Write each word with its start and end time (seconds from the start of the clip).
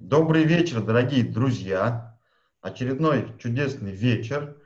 Добрый 0.00 0.44
вечер, 0.44 0.80
дорогие 0.80 1.24
друзья. 1.24 2.16
Очередной 2.62 3.36
чудесный 3.38 3.90
вечер. 3.90 4.56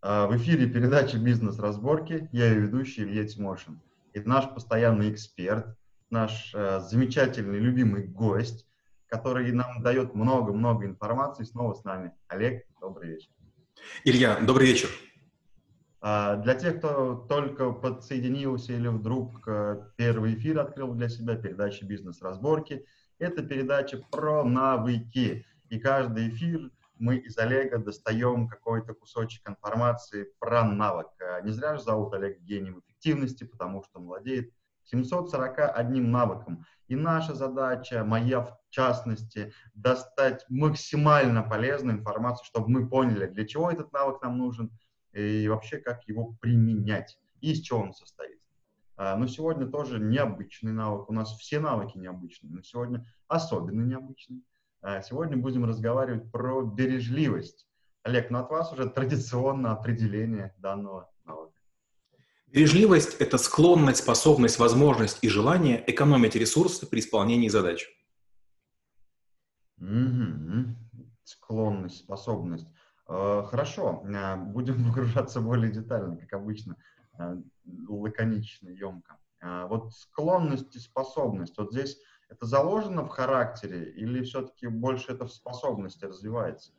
А, 0.00 0.26
в 0.26 0.34
эфире 0.38 0.66
передача 0.66 1.18
«Бизнес-разборки». 1.18 2.30
Я 2.32 2.46
ее 2.46 2.60
ведущий 2.60 3.02
Илья 3.02 3.26
Тимошин. 3.26 3.78
И 4.14 4.20
наш 4.20 4.48
постоянный 4.48 5.12
эксперт, 5.12 5.76
наш 6.08 6.52
э, 6.54 6.80
замечательный, 6.80 7.58
любимый 7.58 8.04
гость, 8.04 8.66
который 9.06 9.52
нам 9.52 9.82
дает 9.82 10.14
много-много 10.14 10.86
информации, 10.86 11.44
снова 11.44 11.74
с 11.74 11.84
нами. 11.84 12.12
Олег, 12.28 12.64
добрый 12.80 13.10
вечер. 13.10 13.28
Илья, 14.04 14.40
добрый 14.40 14.66
вечер. 14.66 14.88
А, 16.00 16.36
для 16.36 16.54
тех, 16.54 16.78
кто 16.78 17.26
только 17.28 17.70
подсоединился 17.72 18.72
или 18.72 18.88
вдруг 18.88 19.46
э, 19.46 19.82
первый 19.96 20.34
эфир 20.36 20.58
открыл 20.58 20.94
для 20.94 21.10
себя, 21.10 21.36
передача 21.36 21.84
«Бизнес-разборки», 21.84 22.86
это 23.20 23.42
передача 23.42 23.98
про 24.10 24.42
навыки. 24.44 25.46
И 25.68 25.78
каждый 25.78 26.30
эфир 26.30 26.70
мы 26.98 27.16
из 27.16 27.38
Олега 27.38 27.78
достаем 27.78 28.48
какой-то 28.48 28.94
кусочек 28.94 29.48
информации 29.48 30.32
про 30.38 30.64
навык. 30.64 31.08
А, 31.20 31.40
не 31.42 31.52
зря 31.52 31.76
же 31.76 31.82
зовут 31.82 32.12
Олег 32.14 32.40
гением 32.40 32.80
эффективности, 32.80 33.44
потому 33.44 33.82
что 33.82 34.00
он 34.00 34.06
владеет 34.06 34.52
741 34.84 36.10
навыком. 36.10 36.66
И 36.88 36.96
наша 36.96 37.34
задача, 37.34 38.04
моя 38.04 38.40
в 38.40 38.58
частности, 38.70 39.52
достать 39.74 40.44
максимально 40.48 41.42
полезную 41.42 41.98
информацию, 41.98 42.44
чтобы 42.46 42.68
мы 42.68 42.88
поняли, 42.88 43.26
для 43.26 43.46
чего 43.46 43.70
этот 43.70 43.92
навык 43.92 44.20
нам 44.22 44.38
нужен 44.38 44.70
и 45.12 45.46
вообще 45.48 45.78
как 45.78 46.02
его 46.08 46.36
применять 46.40 47.18
и 47.40 47.52
из 47.52 47.60
чего 47.60 47.80
он 47.80 47.92
состоит. 47.92 48.39
А, 49.02 49.16
но 49.16 49.26
сегодня 49.26 49.66
тоже 49.66 49.98
необычный 49.98 50.72
навык. 50.72 51.08
У 51.08 51.14
нас 51.14 51.34
все 51.38 51.58
навыки 51.58 51.96
необычные, 51.96 52.52
но 52.52 52.60
сегодня 52.60 53.10
особенно 53.28 53.80
необычный. 53.80 54.44
А, 54.82 55.00
сегодня 55.00 55.38
будем 55.38 55.64
разговаривать 55.64 56.30
про 56.30 56.60
бережливость. 56.60 57.66
Олег, 58.02 58.28
ну 58.28 58.40
от 58.40 58.50
вас 58.50 58.70
уже 58.74 58.90
традиционно 58.90 59.72
определение 59.72 60.54
данного 60.58 61.10
навыка. 61.24 61.54
Бережливость– 62.48 63.14
это 63.20 63.38
склонность, 63.38 64.02
способность, 64.02 64.58
возможность 64.58 65.18
и 65.22 65.30
желание 65.30 65.82
экономить 65.90 66.36
ресурсы 66.36 66.86
при 66.86 67.00
исполнении 67.00 67.48
задач. 67.48 67.88
Угу. 69.78 70.76
Склонность, 71.24 72.00
способность. 72.00 72.68
А, 73.06 73.44
хорошо, 73.44 74.04
будем 74.52 74.84
погружаться 74.90 75.40
более 75.40 75.72
детально, 75.72 76.18
как 76.18 76.34
обычно. 76.34 76.76
Лаконично, 77.88 78.68
емко. 78.68 79.18
А 79.42 79.66
вот 79.66 79.92
склонность 79.94 80.74
и 80.76 80.78
способность, 80.78 81.56
вот 81.56 81.72
здесь 81.72 81.98
это 82.28 82.46
заложено 82.46 83.04
в 83.04 83.08
характере 83.08 83.90
или 83.92 84.22
все-таки 84.22 84.66
больше 84.68 85.12
это 85.12 85.26
в 85.26 85.32
способности 85.32 86.04
развивается? 86.04 86.72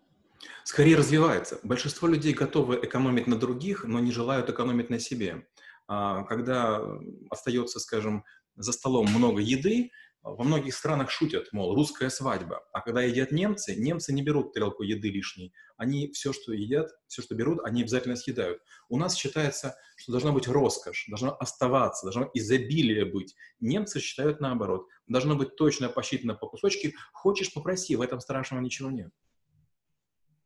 Скорее 0.63 0.95
развивается. 0.95 1.59
Большинство 1.63 2.07
людей 2.07 2.33
готовы 2.33 2.79
экономить 2.83 3.27
на 3.27 3.37
других, 3.37 3.83
но 3.83 3.99
не 3.99 4.11
желают 4.11 4.49
экономить 4.49 4.89
на 4.89 4.99
себе. 4.99 5.47
А 5.87 6.23
когда 6.23 6.81
остается, 7.29 7.79
скажем, 7.79 8.23
за 8.55 8.71
столом 8.71 9.07
много 9.07 9.41
еды, 9.41 9.91
во 10.23 10.43
многих 10.43 10.75
странах 10.75 11.09
шутят, 11.09 11.51
мол, 11.51 11.73
русская 11.73 12.09
свадьба. 12.09 12.63
А 12.73 12.81
когда 12.81 13.01
едят 13.01 13.31
немцы, 13.31 13.75
немцы 13.75 14.13
не 14.13 14.21
берут 14.21 14.53
тарелку 14.53 14.83
еды 14.83 15.09
лишней. 15.09 15.53
Они 15.77 16.11
все, 16.11 16.31
что 16.31 16.53
едят, 16.53 16.91
все, 17.07 17.23
что 17.23 17.33
берут, 17.33 17.59
они 17.63 17.81
обязательно 17.81 18.15
съедают. 18.15 18.61
У 18.87 18.97
нас 18.97 19.15
считается, 19.15 19.75
что 19.95 20.11
должна 20.11 20.31
быть 20.31 20.47
роскошь, 20.47 21.05
должно 21.09 21.35
оставаться, 21.39 22.05
должно 22.05 22.29
изобилие 22.35 23.05
быть. 23.05 23.35
Немцы 23.59 23.99
считают 23.99 24.41
наоборот. 24.41 24.87
Должно 25.07 25.35
быть 25.35 25.55
точно 25.55 25.89
посчитано 25.89 26.35
по 26.35 26.47
кусочки. 26.47 26.93
Хочешь, 27.13 27.51
попроси, 27.51 27.95
в 27.95 28.01
этом 28.01 28.19
страшного 28.19 28.61
ничего 28.61 28.91
нет. 28.91 29.11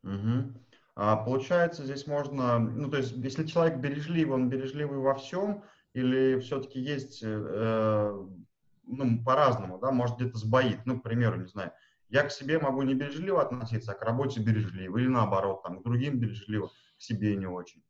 Угу. 0.02 0.54
А 0.94 1.16
получается, 1.16 1.84
здесь 1.84 2.06
можно, 2.06 2.58
ну 2.58 2.90
то 2.90 2.96
есть, 2.96 3.12
если 3.12 3.46
человек 3.46 3.78
бережливый, 3.78 4.34
он 4.34 4.48
бережливый 4.48 4.98
во 4.98 5.14
всем, 5.14 5.64
или 5.92 6.40
все-таки 6.40 6.80
есть 6.80 7.20
э, 7.22 8.26
ну, 8.86 9.22
по-разному, 9.22 9.78
да, 9.78 9.90
может 9.90 10.16
где-то 10.16 10.38
сбоит. 10.38 10.86
Ну, 10.86 10.98
к 10.98 11.02
примеру, 11.02 11.40
не 11.40 11.46
знаю, 11.46 11.72
я 12.08 12.22
к 12.22 12.30
себе 12.30 12.58
могу 12.58 12.82
не 12.82 12.94
бережливо 12.94 13.42
относиться, 13.42 13.92
а 13.92 13.94
к 13.94 14.02
работе 14.02 14.40
бережливо, 14.40 14.98
или 14.98 15.08
наоборот, 15.08 15.62
там, 15.62 15.80
к 15.80 15.82
другим 15.84 16.18
бережливо, 16.18 16.68
к 16.68 17.02
себе 17.02 17.36
не 17.36 17.46
очень. 17.46 17.82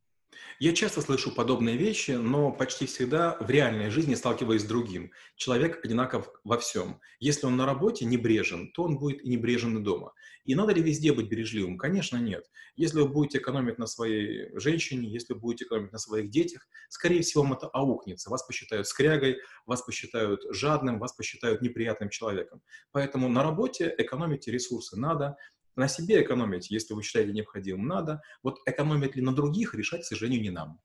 Я 0.58 0.72
часто 0.72 1.02
слышу 1.02 1.34
подобные 1.34 1.76
вещи, 1.76 2.12
но 2.12 2.50
почти 2.50 2.86
всегда 2.86 3.36
в 3.40 3.50
реальной 3.50 3.90
жизни 3.90 4.14
сталкиваюсь 4.14 4.62
с 4.62 4.66
другим. 4.66 5.12
Человек 5.36 5.84
одинаков 5.84 6.28
во 6.44 6.58
всем. 6.58 7.00
Если 7.20 7.46
он 7.46 7.56
на 7.56 7.66
работе 7.66 8.04
небрежен, 8.04 8.72
то 8.72 8.84
он 8.84 8.98
будет 8.98 9.22
и 9.22 9.28
небрежен 9.28 9.78
и 9.78 9.82
дома. 9.82 10.12
И 10.44 10.54
надо 10.54 10.72
ли 10.72 10.82
везде 10.82 11.12
быть 11.12 11.28
бережливым? 11.28 11.76
Конечно, 11.76 12.16
нет. 12.16 12.44
Если 12.76 13.00
вы 13.00 13.08
будете 13.08 13.38
экономить 13.38 13.78
на 13.78 13.86
своей 13.86 14.50
женщине, 14.58 15.08
если 15.08 15.34
вы 15.34 15.40
будете 15.40 15.64
экономить 15.64 15.92
на 15.92 15.98
своих 15.98 16.30
детях, 16.30 16.66
скорее 16.88 17.22
всего, 17.22 17.42
вам 17.42 17.54
это 17.54 17.66
аукнется. 17.66 18.30
Вас 18.30 18.44
посчитают 18.44 18.86
скрягой, 18.86 19.38
вас 19.66 19.82
посчитают 19.82 20.42
жадным, 20.50 20.98
вас 20.98 21.12
посчитают 21.12 21.62
неприятным 21.62 22.10
человеком. 22.10 22.62
Поэтому 22.92 23.28
на 23.28 23.42
работе 23.42 23.94
экономите 23.98 24.52
ресурсы 24.52 24.96
надо, 24.96 25.36
на 25.76 25.88
себе 25.88 26.22
экономить, 26.22 26.70
если 26.70 26.94
вы 26.94 27.02
считаете 27.02 27.32
необходимым, 27.32 27.86
надо. 27.86 28.22
Вот 28.42 28.58
экономить 28.66 29.16
ли 29.16 29.22
на 29.22 29.34
других, 29.34 29.74
решать, 29.74 30.02
к 30.02 30.06
сожалению, 30.06 30.42
не 30.42 30.50
нам. 30.50 30.80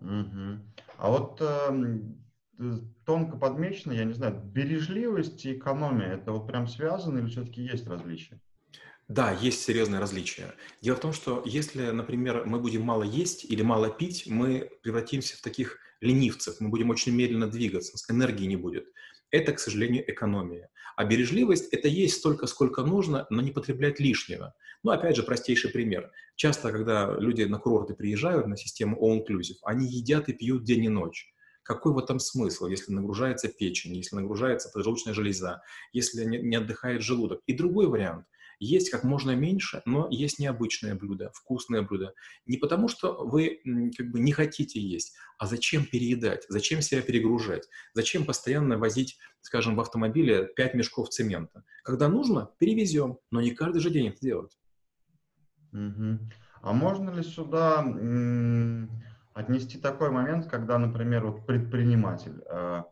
Угу. 0.00 0.60
А 0.98 1.10
вот 1.10 1.40
э, 1.40 2.00
тонко 3.04 3.36
подмечено, 3.36 3.92
я 3.92 4.04
не 4.04 4.12
знаю, 4.12 4.40
бережливость 4.44 5.44
и 5.44 5.54
экономия, 5.54 6.14
это 6.14 6.32
вот 6.32 6.46
прям 6.46 6.66
связано 6.66 7.18
или 7.18 7.26
все-таки 7.26 7.62
есть 7.62 7.86
различия? 7.86 8.40
Да, 9.08 9.32
есть 9.32 9.62
серьезные 9.62 10.00
различия. 10.00 10.54
Дело 10.80 10.96
в 10.96 11.00
том, 11.00 11.12
что 11.12 11.42
если, 11.44 11.90
например, 11.90 12.44
мы 12.46 12.58
будем 12.58 12.82
мало 12.82 13.02
есть 13.02 13.44
или 13.44 13.62
мало 13.62 13.90
пить, 13.90 14.26
мы 14.26 14.70
превратимся 14.82 15.36
в 15.36 15.42
таких 15.42 15.78
ленивцев, 16.00 16.58
мы 16.60 16.68
будем 16.70 16.90
очень 16.90 17.14
медленно 17.14 17.48
двигаться, 17.50 17.98
энергии 18.10 18.46
не 18.46 18.56
будет. 18.56 18.86
Это, 19.34 19.52
к 19.52 19.58
сожалению, 19.58 20.08
экономия. 20.08 20.70
А 20.94 21.04
бережливость– 21.04 21.68
это 21.72 21.88
есть 21.88 22.18
столько, 22.18 22.46
сколько 22.46 22.82
нужно, 22.82 23.26
но 23.30 23.42
не 23.42 23.50
потреблять 23.50 23.98
лишнего. 23.98 24.54
Ну, 24.84 24.92
опять 24.92 25.16
же, 25.16 25.24
простейший 25.24 25.72
пример. 25.72 26.12
Часто, 26.36 26.70
когда 26.70 27.16
люди 27.18 27.42
на 27.42 27.58
курорты 27.58 27.94
приезжают 27.94 28.46
на 28.46 28.56
систему 28.56 28.96
all-inclusive, 28.96 29.56
они 29.64 29.88
едят 29.88 30.28
и 30.28 30.34
пьют 30.34 30.62
день 30.62 30.84
и 30.84 30.88
ночь. 30.88 31.34
Какой 31.64 31.92
в 31.92 31.98
этом 31.98 32.20
смысл, 32.20 32.68
если 32.68 32.92
нагружается 32.92 33.48
печень, 33.48 33.96
если 33.96 34.14
нагружается 34.14 34.70
поджелудочная 34.72 35.14
железа, 35.14 35.62
если 35.92 36.24
не 36.24 36.54
отдыхает 36.54 37.02
желудок? 37.02 37.40
И 37.46 37.54
другой 37.54 37.88
вариант. 37.88 38.26
Есть 38.64 38.90
как 38.90 39.04
можно 39.04 39.32
меньше, 39.32 39.82
но 39.84 40.08
есть 40.10 40.38
необычное 40.38 40.94
блюдо, 40.94 41.30
вкусное 41.34 41.82
блюдо. 41.82 42.14
Не 42.46 42.56
потому, 42.56 42.88
что 42.88 43.26
вы 43.26 43.60
как 43.96 44.10
бы 44.10 44.20
не 44.20 44.32
хотите 44.32 44.80
есть, 44.80 45.14
а 45.38 45.46
зачем 45.46 45.84
переедать, 45.84 46.46
зачем 46.48 46.80
себя 46.80 47.02
перегружать, 47.02 47.68
зачем 47.92 48.24
постоянно 48.24 48.78
возить, 48.78 49.18
скажем, 49.42 49.76
в 49.76 49.80
автомобиле 49.80 50.46
5 50.56 50.74
мешков 50.74 51.10
цемента. 51.10 51.62
Когда 51.82 52.08
нужно, 52.08 52.50
перевезем, 52.58 53.18
но 53.30 53.42
не 53.42 53.50
каждый 53.50 53.80
же 53.80 53.90
день 53.90 54.08
это 54.08 54.20
делать. 54.20 54.58
Угу. 55.72 56.18
А 56.62 56.72
можно 56.72 57.10
ли 57.10 57.22
сюда 57.22 57.80
отнести 59.34 59.78
такой 59.78 60.10
момент, 60.10 60.46
когда, 60.46 60.78
например, 60.78 61.26
вот 61.26 61.44
предприниматель 61.44 62.42
э, 62.48 62.84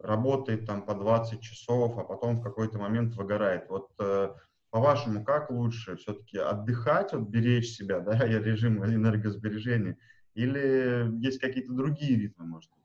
работает 0.00 0.66
там 0.66 0.82
по 0.82 0.94
20 0.94 1.40
часов, 1.40 1.96
а 1.98 2.02
потом 2.02 2.40
в 2.40 2.42
какой-то 2.42 2.78
момент 2.78 3.14
выгорает. 3.14 3.68
Вот 3.68 3.90
э, 4.00 4.32
по-вашему, 4.72 5.22
как 5.22 5.50
лучше 5.50 5.96
все-таки 5.96 6.38
отдыхать, 6.38 7.12
вот 7.12 7.28
беречь 7.28 7.76
себя, 7.76 8.00
да, 8.00 8.18
режим 8.26 8.82
энергосбережения, 8.84 9.98
или 10.34 11.10
есть 11.22 11.38
какие-то 11.38 11.72
другие 11.74 12.18
ритмы, 12.18 12.46
может 12.46 12.70
быть? 12.70 12.78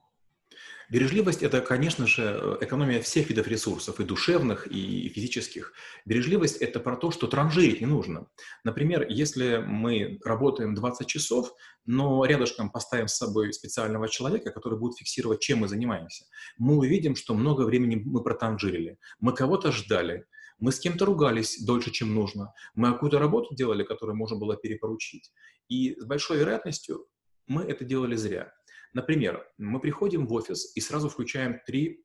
Бережливость– 0.90 1.42
это, 1.44 1.60
конечно 1.60 2.08
же, 2.08 2.58
экономия 2.62 3.02
всех 3.02 3.30
видов 3.30 3.48
ресурсов, 3.48 4.00
и 4.00 4.06
душевных, 4.06 4.68
и 4.68 5.10
физических. 5.10 5.74
Бережливость– 6.06 6.58
это 6.62 6.80
про 6.80 6.96
то, 6.96 7.12
что 7.12 7.28
транжирить 7.28 7.82
не 7.82 7.88
нужно. 7.88 8.28
Например, 8.64 9.06
если 9.08 9.58
мы 9.58 10.18
работаем 10.24 10.76
20 10.76 11.08
часов, 11.08 11.54
но 11.86 12.24
рядышком 12.24 12.70
поставим 12.70 13.10
с 13.10 13.16
собой 13.16 13.52
специального 13.52 14.08
человека, 14.08 14.52
который 14.52 14.80
будет 14.80 14.98
фиксировать, 14.98 15.42
чем 15.42 15.60
мы 15.60 15.68
занимаемся, 15.68 16.26
мы 16.58 16.78
увидим, 16.78 17.18
что 17.18 17.34
много 17.34 17.64
времени 17.64 18.02
мы 18.06 18.24
протранжирили. 18.24 18.98
Мы 19.20 19.34
кого-то 19.34 19.74
ждали, 19.74 20.26
мы 20.60 20.72
с 20.72 20.80
кем-то 20.80 21.06
ругались 21.06 21.64
дольше, 21.64 21.92
чем 21.92 22.14
нужно. 22.14 22.54
Мы 22.76 22.92
какую-то 22.92 23.20
работу 23.20 23.56
делали, 23.56 23.84
которую 23.84 24.16
можно 24.16 24.38
было 24.38 24.56
перепоручить. 24.56 25.32
И 25.70 25.96
с 26.00 26.06
большой 26.06 26.40
вероятностью 26.40 27.08
мы 27.46 27.64
это 27.64 27.86
делали 27.86 28.16
зря. 28.16 28.54
Например, 28.94 29.46
мы 29.58 29.80
приходим 29.80 30.28
в 30.28 30.34
офис 30.34 30.76
и 30.76 30.82
сразу 30.82 31.10
включаем 31.10 31.60
три 31.66 32.04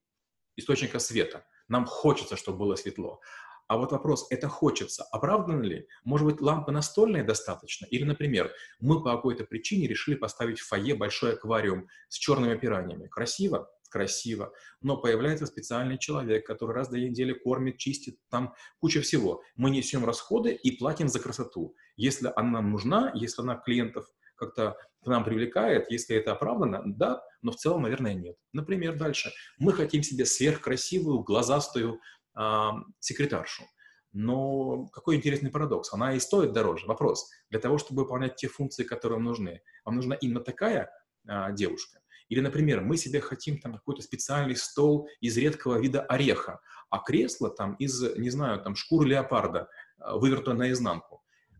источника 0.56 0.98
света. 0.98 1.46
Нам 1.68 1.86
хочется, 1.86 2.36
чтобы 2.36 2.58
было 2.58 2.74
светло. 2.74 3.20
А 3.68 3.78
вот 3.78 3.92
вопрос, 3.92 4.26
это 4.28 4.48
хочется, 4.48 5.04
оправдано 5.04 5.62
ли? 5.62 5.86
Может 6.04 6.26
быть, 6.26 6.40
лампы 6.42 6.72
настольные 6.72 7.24
достаточно? 7.24 7.86
Или, 7.86 8.04
например, 8.04 8.52
мы 8.80 9.02
по 9.02 9.14
какой-то 9.14 9.44
причине 9.44 9.86
решили 9.86 10.14
поставить 10.14 10.58
в 10.58 10.68
фойе 10.68 10.94
большой 10.94 11.34
аквариум 11.34 11.88
с 12.08 12.16
черными 12.16 12.58
пираниями. 12.58 13.06
Красиво? 13.06 13.70
Красиво, 13.92 14.52
но 14.80 14.96
появляется 14.96 15.46
специальный 15.46 15.98
человек, 15.98 16.46
который 16.46 16.74
раз 16.74 16.88
в 16.88 16.92
две 16.92 17.08
недели 17.08 17.32
кормит, 17.32 17.76
чистит, 17.78 18.16
там 18.30 18.54
куча 18.80 19.02
всего. 19.02 19.42
Мы 19.54 19.70
несем 19.70 20.04
расходы 20.04 20.52
и 20.52 20.76
платим 20.76 21.08
за 21.08 21.20
красоту. 21.20 21.76
Если 21.96 22.32
она 22.34 22.50
нам 22.52 22.70
нужна, 22.72 23.12
если 23.14 23.42
она 23.42 23.56
клиентов 23.56 24.06
как-то 24.36 24.76
к 25.04 25.06
нам 25.06 25.24
привлекает, 25.24 25.90
если 25.90 26.16
это 26.16 26.32
оправдано, 26.32 26.82
да, 26.86 27.22
но 27.42 27.52
в 27.52 27.56
целом, 27.56 27.82
наверное, 27.82 28.14
нет. 28.14 28.36
Например, 28.52 28.96
дальше. 28.96 29.30
Мы 29.58 29.72
хотим 29.72 30.02
себе 30.02 30.24
сверхкрасивую, 30.24 31.20
глазастую 31.20 32.00
э, 32.36 32.70
секретаршу. 32.98 33.64
Но 34.12 34.86
какой 34.88 35.16
интересный 35.16 35.50
парадокс. 35.50 35.92
Она 35.92 36.14
и 36.14 36.20
стоит 36.20 36.52
дороже. 36.52 36.86
Вопрос. 36.86 37.30
Для 37.50 37.60
того, 37.60 37.78
чтобы 37.78 38.02
выполнять 38.02 38.36
те 38.36 38.48
функции, 38.48 38.84
которые 38.84 39.16
вам 39.16 39.24
нужны, 39.24 39.62
вам 39.84 39.96
нужна 39.96 40.14
именно 40.14 40.40
такая 40.40 40.90
а, 41.26 41.50
девушка. 41.52 42.01
Или, 42.32 42.40
например, 42.40 42.80
мы 42.80 42.96
себе 42.96 43.20
хотим 43.20 43.58
там 43.58 43.74
какой-то 43.74 44.00
специальный 44.00 44.56
стол 44.56 45.06
из 45.20 45.36
редкого 45.36 45.78
вида 45.78 46.00
ореха, 46.00 46.60
а 46.88 46.98
кресло 46.98 47.50
там 47.50 47.74
из, 47.74 48.00
не 48.16 48.30
знаю, 48.30 48.62
там 48.62 48.74
шкуры 48.74 49.06
леопарда, 49.06 49.68
а, 49.98 50.16
вывернуто 50.16 50.54
наизнанку. 50.54 51.11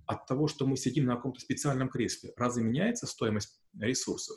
От 0.06 0.26
того, 0.26 0.48
что 0.48 0.66
мы 0.66 0.76
сидим 0.76 1.06
на 1.06 1.16
каком-то 1.16 1.40
специальном 1.40 1.88
кресле, 1.88 2.32
разве 2.36 2.62
меняется 2.62 3.06
стоимость 3.06 3.60
ресурсов? 3.78 4.36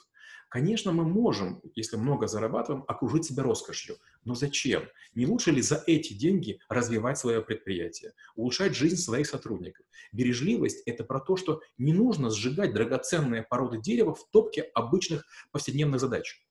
Конечно, 0.50 0.92
мы 0.92 1.04
можем, 1.04 1.62
если 1.74 1.98
много 1.98 2.28
зарабатываем, 2.28 2.86
окружить 2.88 3.26
себя 3.26 3.44
роскошью. 3.44 3.98
Но 4.24 4.36
зачем? 4.36 4.84
Не 5.14 5.26
лучше 5.26 5.52
ли 5.52 5.62
за 5.62 5.84
эти 5.86 6.14
деньги 6.14 6.60
развивать 6.70 7.18
свое 7.18 7.42
предприятие, 7.42 8.14
улучшать 8.36 8.76
жизнь 8.76 8.98
своих 8.98 9.28
сотрудников? 9.28 9.86
Бережливость– 10.12 10.84
это 10.86 11.04
про 11.04 11.20
то, 11.20 11.36
что 11.36 11.62
не 11.78 11.94
нужно 11.94 12.30
сжигать 12.30 12.74
драгоценные 12.74 13.44
породы 13.44 13.82
дерева 13.82 14.14
в 14.14 14.30
топке 14.30 14.62
обычных 14.62 15.26
повседневных 15.52 16.00
задач. 16.00 16.45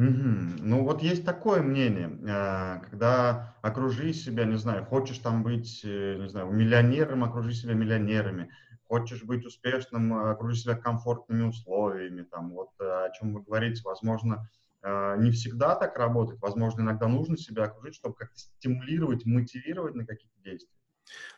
Угу. 0.00 0.62
Ну 0.62 0.84
вот 0.84 1.02
есть 1.02 1.26
такое 1.26 1.60
мнение, 1.60 2.08
э, 2.22 2.80
когда 2.88 3.54
окружи 3.60 4.14
себя, 4.14 4.44
не 4.44 4.56
знаю, 4.56 4.86
хочешь 4.86 5.18
там 5.18 5.42
быть, 5.42 5.82
э, 5.84 6.16
не 6.18 6.26
знаю, 6.26 6.50
миллионером, 6.50 7.22
окружи 7.22 7.52
себя 7.52 7.74
миллионерами, 7.74 8.50
хочешь 8.88 9.22
быть 9.24 9.44
успешным, 9.44 10.14
окружи 10.14 10.56
себя 10.56 10.74
комфортными 10.74 11.42
условиями, 11.42 12.22
там, 12.22 12.52
вот 12.52 12.70
э, 12.80 12.84
о 12.84 13.10
чем 13.10 13.34
вы 13.34 13.42
говорите, 13.42 13.82
возможно, 13.84 14.48
не 14.82 15.30
всегда 15.30 15.74
так 15.74 15.98
работает, 15.98 16.40
возможно, 16.40 16.80
иногда 16.80 17.06
нужно 17.06 17.36
себя 17.36 17.64
окружить, 17.64 17.96
чтобы 17.96 18.14
как-то 18.14 18.38
стимулировать, 18.38 19.26
мотивировать 19.26 19.94
на 19.94 20.06
какие-то 20.06 20.40
действия. 20.42 20.74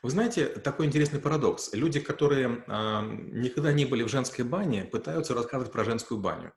Вы 0.01 0.11
знаете, 0.11 0.47
такой 0.47 0.87
интересный 0.87 1.19
парадокс. 1.19 1.73
Люди, 1.73 1.99
которые 1.99 2.63
э, 2.65 3.01
никогда 3.33 3.73
не 3.73 3.85
были 3.85 4.05
в 4.05 4.09
женской 4.09 4.45
бане, 4.45 4.85
пытаются 4.85 5.35
рассказывать 5.35 5.73
про 5.73 5.83
женскую 5.83 6.21
баню. 6.21 6.53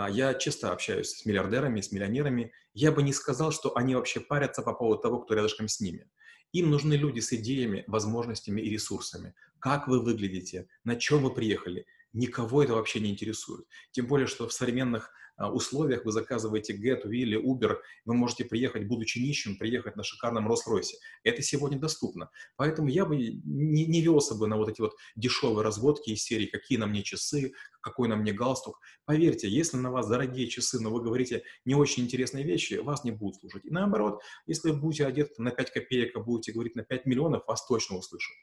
А, 0.00 0.08
я 0.08 0.32
часто 0.34 0.70
общаюсь 0.70 1.10
с 1.10 1.26
миллиардерами, 1.26 1.80
с 1.80 1.90
миллионерами. 1.90 2.52
Я 2.72 2.92
бы 2.92 3.02
не 3.02 3.12
сказал, 3.12 3.50
что 3.50 3.76
они 3.76 3.96
вообще 3.96 4.20
парятся 4.20 4.62
по 4.62 4.72
поводу 4.72 5.02
того, 5.02 5.18
кто 5.18 5.34
рядышком 5.34 5.66
с 5.66 5.80
ними. 5.80 6.08
Им 6.52 6.70
нужны 6.70 6.94
люди 6.94 7.18
с 7.18 7.32
идеями, 7.32 7.82
возможностями 7.88 8.60
и 8.60 8.70
ресурсами. 8.70 9.34
Как 9.58 9.88
вы 9.88 10.00
выглядите, 10.00 10.68
на 10.84 10.94
чем 10.94 11.24
вы 11.24 11.34
приехали. 11.34 11.84
Никого 12.18 12.64
это 12.64 12.74
вообще 12.74 12.98
не 12.98 13.10
интересует. 13.10 13.64
Тем 13.92 14.08
более, 14.08 14.26
что 14.26 14.48
в 14.48 14.52
современных 14.52 15.12
а, 15.36 15.52
условиях 15.52 16.04
вы 16.04 16.10
заказываете 16.10 16.76
Get, 16.76 17.08
или 17.08 17.40
Uber, 17.40 17.76
вы 18.04 18.14
можете 18.14 18.44
приехать, 18.44 18.88
будучи 18.88 19.20
нищим, 19.20 19.56
приехать 19.56 19.94
на 19.94 20.02
шикарном 20.02 20.50
Rolls-Royce. 20.50 20.94
Это 21.22 21.42
сегодня 21.42 21.78
доступно. 21.78 22.28
Поэтому 22.56 22.88
я 22.88 23.06
бы 23.06 23.16
не, 23.16 23.86
не 23.86 24.02
велся 24.02 24.34
бы 24.34 24.48
на 24.48 24.56
вот 24.56 24.68
эти 24.68 24.80
вот 24.80 24.96
дешевые 25.14 25.62
разводки 25.62 26.10
из 26.10 26.24
серии 26.24 26.46
«Какие 26.46 26.78
на 26.78 26.88
мне 26.88 27.04
часы?», 27.04 27.52
«Какой 27.80 28.08
на 28.08 28.16
мне 28.16 28.32
галстук?». 28.32 28.80
Поверьте, 29.04 29.48
если 29.48 29.76
на 29.76 29.92
вас 29.92 30.08
дорогие 30.08 30.48
часы, 30.48 30.80
но 30.80 30.90
вы 30.90 31.00
говорите 31.00 31.44
не 31.64 31.76
очень 31.76 32.02
интересные 32.02 32.42
вещи, 32.42 32.74
вас 32.74 33.04
не 33.04 33.12
будут 33.12 33.36
слушать. 33.36 33.64
И 33.64 33.70
наоборот, 33.70 34.20
если 34.46 34.70
вы 34.72 34.80
будете 34.80 35.06
одеты 35.06 35.40
на 35.40 35.52
5 35.52 35.70
копеек, 35.70 36.16
а 36.16 36.20
будете 36.20 36.50
говорить 36.50 36.74
на 36.74 36.82
5 36.82 37.06
миллионов, 37.06 37.46
вас 37.46 37.64
точно 37.64 37.98
услышат. 37.98 38.34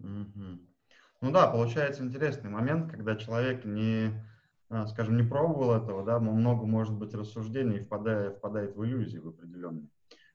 Mm-hmm. 0.00 0.77
Ну 1.20 1.32
да, 1.32 1.48
получается 1.48 2.04
интересный 2.04 2.50
момент, 2.50 2.90
когда 2.90 3.16
человек 3.16 3.64
не 3.64 4.12
а, 4.70 4.86
скажем, 4.86 5.16
не 5.16 5.22
пробовал 5.22 5.74
этого, 5.74 6.04
да, 6.04 6.18
много 6.18 6.66
может 6.66 6.92
быть 6.92 7.14
рассуждений, 7.14 7.80
впадая, 7.80 8.30
впадает 8.30 8.76
в 8.76 8.84
иллюзии 8.84 9.18
в 9.18 9.28
определенные. 9.28 9.88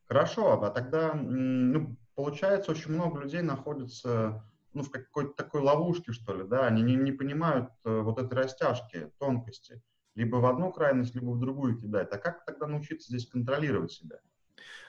Хорошо, 0.06 0.60
а 0.60 0.70
тогда, 0.72 1.14
ну, 1.14 1.96
получается, 2.16 2.72
очень 2.72 2.92
много 2.92 3.22
людей 3.22 3.42
находятся 3.42 4.44
ну, 4.74 4.82
в 4.82 4.90
какой-то 4.90 5.34
такой 5.34 5.62
ловушке, 5.62 6.14
что 6.14 6.36
ли, 6.36 6.46
да, 6.46 6.66
они 6.66 6.82
не, 6.82 6.96
не 6.96 7.12
понимают 7.12 7.70
э, 7.86 8.00
вот 8.00 8.18
этой 8.18 8.34
растяжки, 8.34 9.12
тонкости. 9.20 9.82
Либо 10.16 10.38
в 10.38 10.46
одну 10.46 10.72
крайность, 10.72 11.14
либо 11.16 11.32
в 11.32 11.40
другую 11.40 11.78
кидать. 11.78 12.12
А 12.12 12.18
как 12.18 12.44
тогда 12.46 12.68
научиться 12.68 13.10
здесь 13.10 13.28
контролировать 13.28 13.92
себя? 13.92 14.18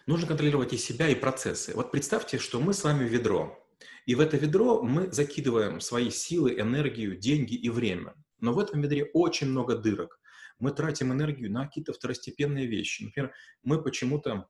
Нужно 0.07 0.27
контролировать 0.27 0.73
и 0.73 0.79
себя, 0.79 1.09
и 1.09 1.15
процессы. 1.15 1.73
Вот 1.75 1.91
представьте, 1.91 2.39
что 2.39 2.61
мы 2.61 2.73
с 2.73 2.83
вами 2.83 3.05
ведро. 3.05 3.64
И 4.07 4.15
в 4.15 4.21
это 4.21 4.37
ведро 4.37 4.83
мы 4.83 5.11
закидываем 5.13 5.81
свои 5.81 6.11
силы, 6.11 6.59
энергию, 6.59 7.17
деньги 7.17 7.55
и 7.55 7.71
время. 7.71 8.15
Но 8.41 8.53
в 8.53 8.59
этом 8.59 8.81
ведре 8.81 9.05
очень 9.13 9.49
много 9.49 9.77
дырок. 9.77 10.21
Мы 10.59 10.71
тратим 10.71 11.13
энергию 11.13 11.51
на 11.51 11.67
какие-то 11.67 11.93
второстепенные 11.93 12.67
вещи. 12.67 13.05
Например, 13.05 13.33
мы 13.63 13.83
почему-то 13.83 14.49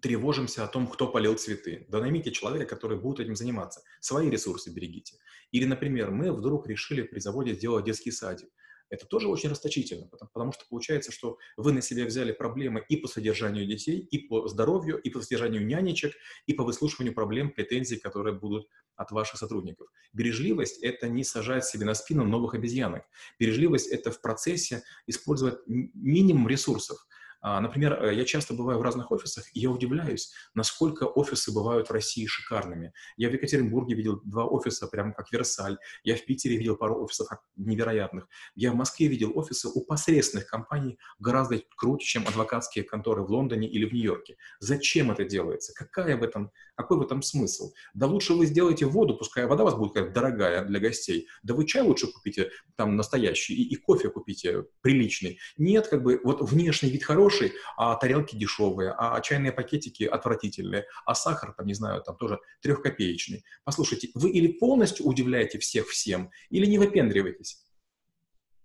тревожимся 0.00 0.64
о 0.64 0.68
том, 0.68 0.86
кто 0.86 1.08
полил 1.08 1.36
цветы. 1.36 1.86
Да 1.88 2.00
наймите 2.00 2.32
человека, 2.32 2.74
который 2.74 2.98
будет 2.98 3.20
этим 3.20 3.36
заниматься. 3.36 3.82
Свои 4.00 4.28
ресурсы 4.28 4.72
берегите. 4.72 5.16
Или, 5.52 5.64
например, 5.64 6.10
мы 6.10 6.32
вдруг 6.32 6.66
решили 6.66 7.02
при 7.02 7.20
заводе 7.20 7.54
сделать 7.54 7.84
детский 7.84 8.10
садик 8.10 8.48
это 8.92 9.06
тоже 9.06 9.26
очень 9.28 9.48
расточительно, 9.48 10.06
потому, 10.06 10.30
потому 10.34 10.52
что 10.52 10.64
получается, 10.68 11.12
что 11.12 11.38
вы 11.56 11.72
на 11.72 11.80
себя 11.80 12.04
взяли 12.04 12.30
проблемы 12.30 12.84
и 12.90 12.98
по 12.98 13.08
содержанию 13.08 13.66
детей, 13.66 13.98
и 13.98 14.18
по 14.18 14.46
здоровью, 14.48 14.98
и 14.98 15.08
по 15.08 15.22
содержанию 15.22 15.64
нянечек, 15.64 16.12
и 16.46 16.52
по 16.52 16.62
выслушиванию 16.62 17.14
проблем, 17.14 17.52
претензий, 17.52 17.96
которые 17.96 18.34
будут 18.34 18.68
от 18.94 19.10
ваших 19.10 19.38
сотрудников. 19.38 19.88
Бережливость– 20.12 20.82
это 20.82 21.08
не 21.08 21.24
сажать 21.24 21.64
себе 21.64 21.86
на 21.86 21.94
спину 21.94 22.24
новых 22.24 22.52
обезьянок. 22.52 23.04
Бережливость– 23.38 23.88
это 23.90 24.10
в 24.10 24.20
процессе 24.20 24.82
использовать 25.06 25.58
минимум 25.66 26.46
ресурсов– 26.46 26.98
например, 27.42 28.02
э, 28.02 28.14
я 28.14 28.24
часто 28.24 28.54
бываю 28.54 28.78
в 28.78 28.82
разных 28.82 29.10
офисах, 29.10 29.44
и 29.54 29.60
я 29.60 29.70
удивляюсь, 29.70 30.32
насколько 30.54 31.04
офисы 31.04 31.52
бывают 31.52 31.88
в 31.88 31.92
России 31.92 32.26
шикарными. 32.26 32.92
Я 33.16 33.30
в 33.30 33.32
Екатеринбурге 33.32 33.94
видел 33.94 34.20
два 34.24 34.46
офиса, 34.46 34.86
прямо 34.86 35.12
как 35.12 35.32
Версаль. 35.32 35.78
Я 36.04 36.16
в 36.16 36.24
Питере 36.24 36.56
видел 36.56 36.76
пару 36.76 37.02
офисов 37.02 37.28
невероятных. 37.56 38.28
Я 38.54 38.72
в 38.72 38.74
Москве 38.74 39.08
видел 39.08 39.32
офисы 39.36 39.68
у 39.68 39.84
посредственных 39.84 40.46
компаний 40.46 40.98
гораздо 41.18 41.60
круче, 41.76 42.06
чем 42.06 42.28
адвокатские 42.28 42.84
конторы 42.84 43.22
в 43.22 43.30
Лондоне 43.30 43.68
или 43.68 43.86
в 43.86 43.92
Нью-Йорке. 43.92 44.36
Зачем 44.60 45.10
это 45.10 45.24
делается? 45.24 45.72
Какая 45.74 46.16
в 46.16 46.22
этом, 46.22 46.52
какой 46.76 46.98
в 46.98 47.02
этом 47.02 47.22
смысл? 47.22 47.72
Да 47.94 48.06
лучше 48.06 48.34
вы 48.34 48.46
сделаете 48.46 48.86
воду, 48.86 49.16
пускай 49.16 49.46
вода 49.46 49.62
у 49.62 49.66
вас 49.66 49.74
будет 49.74 49.94
как 49.94 50.12
дорогая 50.12 50.64
для 50.64 50.78
гостей. 50.78 51.26
Да 51.42 51.54
вы 51.54 51.66
чай 51.66 51.82
лучше 51.82 52.06
купите 52.12 52.50
там 52.76 52.96
настоящий 52.96 53.54
и, 53.54 53.74
и 53.74 53.76
кофе 53.76 54.10
купите 54.10 54.64
приличный. 54.80 55.38
Нет, 55.56 55.88
как 55.88 56.02
бы 56.02 56.20
вот 56.22 56.40
внешний 56.42 56.90
вид 56.90 57.04
хороший, 57.04 57.31
хороший, 57.32 57.56
а 57.76 57.94
тарелки 57.96 58.36
дешевые, 58.36 58.94
а 58.96 59.20
чайные 59.20 59.52
пакетики 59.52 60.04
отвратительные, 60.04 60.86
а 61.04 61.14
сахар, 61.14 61.52
там, 61.52 61.66
не 61.66 61.74
знаю, 61.74 62.02
там 62.02 62.16
тоже 62.16 62.38
трехкопеечный. 62.60 63.44
Послушайте, 63.64 64.08
вы 64.14 64.30
или 64.30 64.52
полностью 64.52 65.06
удивляете 65.06 65.58
всех 65.58 65.88
всем, 65.88 66.30
или 66.50 66.66
не 66.66 66.78
выпендриваетесь? 66.78 67.64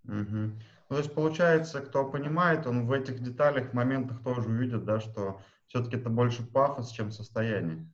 Угу. 0.06 0.52
То 0.90 0.98
есть, 0.98 1.14
получается, 1.14 1.82
кто 1.82 2.06
понимает, 2.06 2.66
он 2.66 2.88
в 2.88 2.92
этих 2.92 3.22
деталях, 3.22 3.74
моментах 3.74 4.24
тоже 4.24 4.48
увидит, 4.48 4.86
да, 4.86 5.00
что 5.00 5.42
все-таки 5.68 5.98
это 5.98 6.10
больше 6.10 6.44
пафос, 6.44 6.92
чем 6.92 7.12
состояние. 7.12 7.92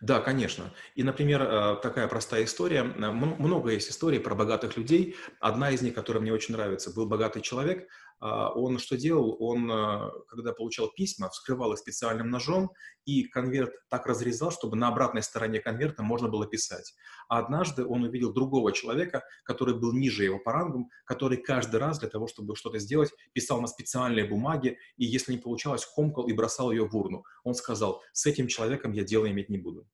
Да, 0.00 0.20
конечно. 0.20 0.72
И, 0.94 1.02
например, 1.02 1.42
э, 1.42 1.76
такая 1.82 2.06
простая 2.06 2.44
история. 2.44 2.84
Много 2.84 3.70
есть 3.70 3.90
историй 3.90 4.20
про 4.20 4.34
богатых 4.34 4.76
людей. 4.76 5.16
Одна 5.40 5.70
из 5.70 5.82
них, 5.82 5.94
которая 5.94 6.22
мне 6.22 6.32
очень 6.32 6.54
нравится, 6.54 6.92
был 6.92 7.06
богатый 7.06 7.42
человек, 7.42 7.88
а, 8.20 8.50
он 8.50 8.78
что 8.78 8.96
делал? 8.96 9.36
Он, 9.38 9.70
а, 9.70 10.10
когда 10.28 10.52
получал 10.52 10.90
письма, 10.90 11.30
вскрывал 11.30 11.72
их 11.72 11.78
специальным 11.78 12.30
ножом 12.30 12.72
и 13.04 13.24
конверт 13.24 13.72
так 13.88 14.06
разрезал, 14.06 14.50
чтобы 14.50 14.76
на 14.76 14.88
обратной 14.88 15.22
стороне 15.22 15.60
конверта 15.60 16.02
можно 16.02 16.28
было 16.28 16.46
писать. 16.46 16.94
А 17.28 17.38
однажды 17.38 17.86
он 17.86 18.02
увидел 18.02 18.32
другого 18.32 18.72
человека, 18.72 19.22
который 19.44 19.74
был 19.74 19.92
ниже 19.92 20.24
его 20.24 20.38
по 20.38 20.52
рангам, 20.52 20.88
который 21.04 21.38
каждый 21.38 21.76
раз 21.76 22.00
для 22.00 22.08
того, 22.08 22.26
чтобы 22.26 22.56
что-то 22.56 22.78
сделать, 22.78 23.12
писал 23.32 23.60
на 23.60 23.68
специальной 23.68 24.24
бумаге, 24.28 24.78
и 24.96 25.04
если 25.04 25.32
не 25.32 25.38
получалось, 25.38 25.86
комкал 25.86 26.26
и 26.26 26.32
бросал 26.32 26.72
ее 26.72 26.86
в 26.86 26.96
урну. 26.96 27.24
Он 27.44 27.54
сказал, 27.54 28.02
с 28.12 28.26
этим 28.26 28.48
человеком 28.48 28.92
я 28.92 29.04
дело 29.04 29.30
иметь 29.30 29.48
не 29.48 29.58
буду. 29.58 29.87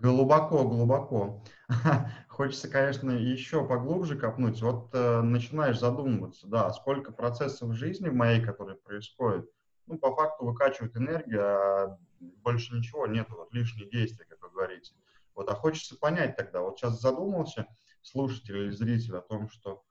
Глубоко, 0.00 0.66
глубоко. 0.66 1.44
Хочется, 2.28 2.68
конечно, 2.68 3.10
еще 3.10 3.66
поглубже 3.66 4.16
копнуть. 4.16 4.62
Вот 4.62 4.88
э, 4.94 5.20
начинаешь 5.20 5.78
задумываться, 5.78 6.46
да, 6.46 6.72
сколько 6.72 7.12
процессов 7.12 7.68
в 7.68 7.74
жизни 7.74 8.08
в 8.08 8.14
моей, 8.14 8.40
которые 8.42 8.76
происходят, 8.76 9.46
ну, 9.86 9.98
по 9.98 10.14
факту 10.14 10.46
выкачивают 10.46 10.96
энергию, 10.96 11.42
а 11.42 11.98
больше 12.18 12.74
ничего 12.74 13.06
нет, 13.06 13.28
вот 13.28 13.52
лишние 13.52 13.90
действия, 13.90 14.24
как 14.24 14.40
вы 14.40 14.48
говорите. 14.50 14.94
Вот, 15.34 15.50
а 15.50 15.54
хочется 15.54 15.98
понять 15.98 16.36
тогда, 16.36 16.62
вот 16.62 16.78
сейчас 16.78 17.00
задумался 17.00 17.66
слушатель 18.00 18.56
или 18.56 18.70
зритель 18.70 19.16
о 19.16 19.20
том, 19.20 19.50
что 19.50 19.84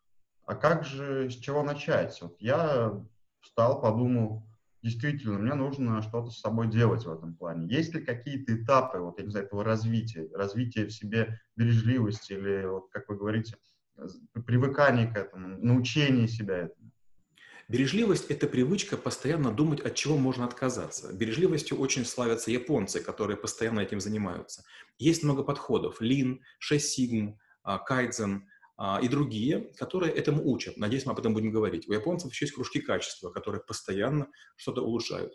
а 0.46 0.56
как 0.56 0.84
же, 0.84 1.30
с 1.30 1.36
чего 1.36 1.62
начать? 1.62 2.20
Вот 2.24 2.36
я 2.42 3.00
встал, 3.42 3.80
подумал, 3.80 4.49
действительно, 4.82 5.40
мне 5.40 5.54
нужно 5.54 6.02
что-то 6.02 6.32
с 6.32 6.40
собой 6.40 6.70
делать 6.70 7.06
в 7.06 7.12
этом 7.12 7.36
плане. 7.36 7.68
Есть 7.68 7.94
ли 7.94 8.04
какие-то 8.04 8.56
этапы, 8.56 9.00
вот, 9.00 9.18
я 9.20 9.26
не 9.26 9.32
знаю, 9.32 9.46
этого 9.46 9.64
развития, 9.64 10.30
развития 10.34 10.86
в 10.86 10.92
себе 10.92 11.40
бережливости 11.56 12.34
или, 12.34 12.66
вот, 12.66 12.90
как 12.92 13.10
вы 13.10 13.18
говорите, 13.18 13.58
привыкание 14.46 15.08
к 15.08 15.18
этому, 15.18 15.58
научение 15.58 16.28
себя 16.28 16.58
этому? 16.58 16.92
Бережливость– 17.68 18.26
это 18.32 18.48
привычка 18.48 18.98
постоянно 18.98 19.52
думать, 19.52 19.80
от 19.82 19.94
чего 19.94 20.18
можно 20.18 20.46
отказаться. 20.46 21.14
Бережливостью 21.14 21.78
очень 21.78 22.04
славятся 22.04 22.50
японцы, 22.50 23.00
которые 23.00 23.38
постоянно 23.38 23.82
этим 23.82 24.00
занимаются. 24.00 24.64
Есть 24.98 25.24
много 25.24 25.44
подходов– 25.44 25.98
лин, 26.02 26.42
6 26.58 26.90
сигм, 26.90 27.40
кайдзен– 27.64 28.48
а, 28.48 28.59
и 29.02 29.08
другие, 29.10 29.74
которые 29.78 30.14
этому 30.14 30.50
учат. 30.50 30.78
Надеюсь, 30.78 31.06
мы 31.06 31.12
об 31.12 31.20
этом 31.20 31.34
будем 31.34 31.52
говорить. 31.52 31.88
У 31.90 31.94
японцев 31.94 32.32
еще 32.32 32.46
есть 32.46 32.56
кружки 32.56 32.80
качества, 32.80 33.30
которые 33.30 33.62
постоянно 33.62 34.28
что-то 34.56 34.82
улучшают. 34.82 35.34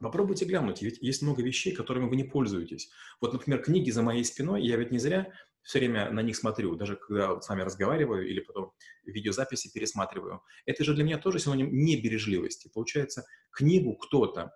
Попробуйте 0.00 0.44
глянуть, 0.44 0.82
ведь 0.82 0.98
есть 1.00 1.22
много 1.22 1.42
вещей, 1.42 1.72
которыми 1.72 2.08
вы 2.08 2.16
не 2.16 2.24
пользуетесь. 2.24 2.90
Вот, 3.20 3.32
например, 3.32 3.62
книги 3.62 3.90
за 3.90 4.02
моей 4.02 4.24
спиной, 4.24 4.66
я 4.66 4.76
ведь 4.76 4.90
не 4.90 4.98
зря 4.98 5.32
все 5.62 5.78
время 5.78 6.10
на 6.10 6.20
них 6.20 6.36
смотрю, 6.36 6.74
даже 6.74 6.96
когда 6.96 7.40
с 7.40 7.48
вами 7.48 7.62
разговариваю 7.62 8.28
или 8.28 8.40
потом 8.40 8.72
видеозаписи 9.04 9.72
пересматриваю. 9.72 10.42
Это 10.66 10.82
же 10.84 10.94
для 10.94 11.04
меня 11.04 11.18
тоже 11.18 11.38
синоним 11.38 11.72
небережливости. 11.72 12.68
Получается, 12.74 13.24
книгу 13.52 13.96
кто-то 13.96 14.52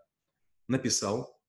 написал, 0.68 1.40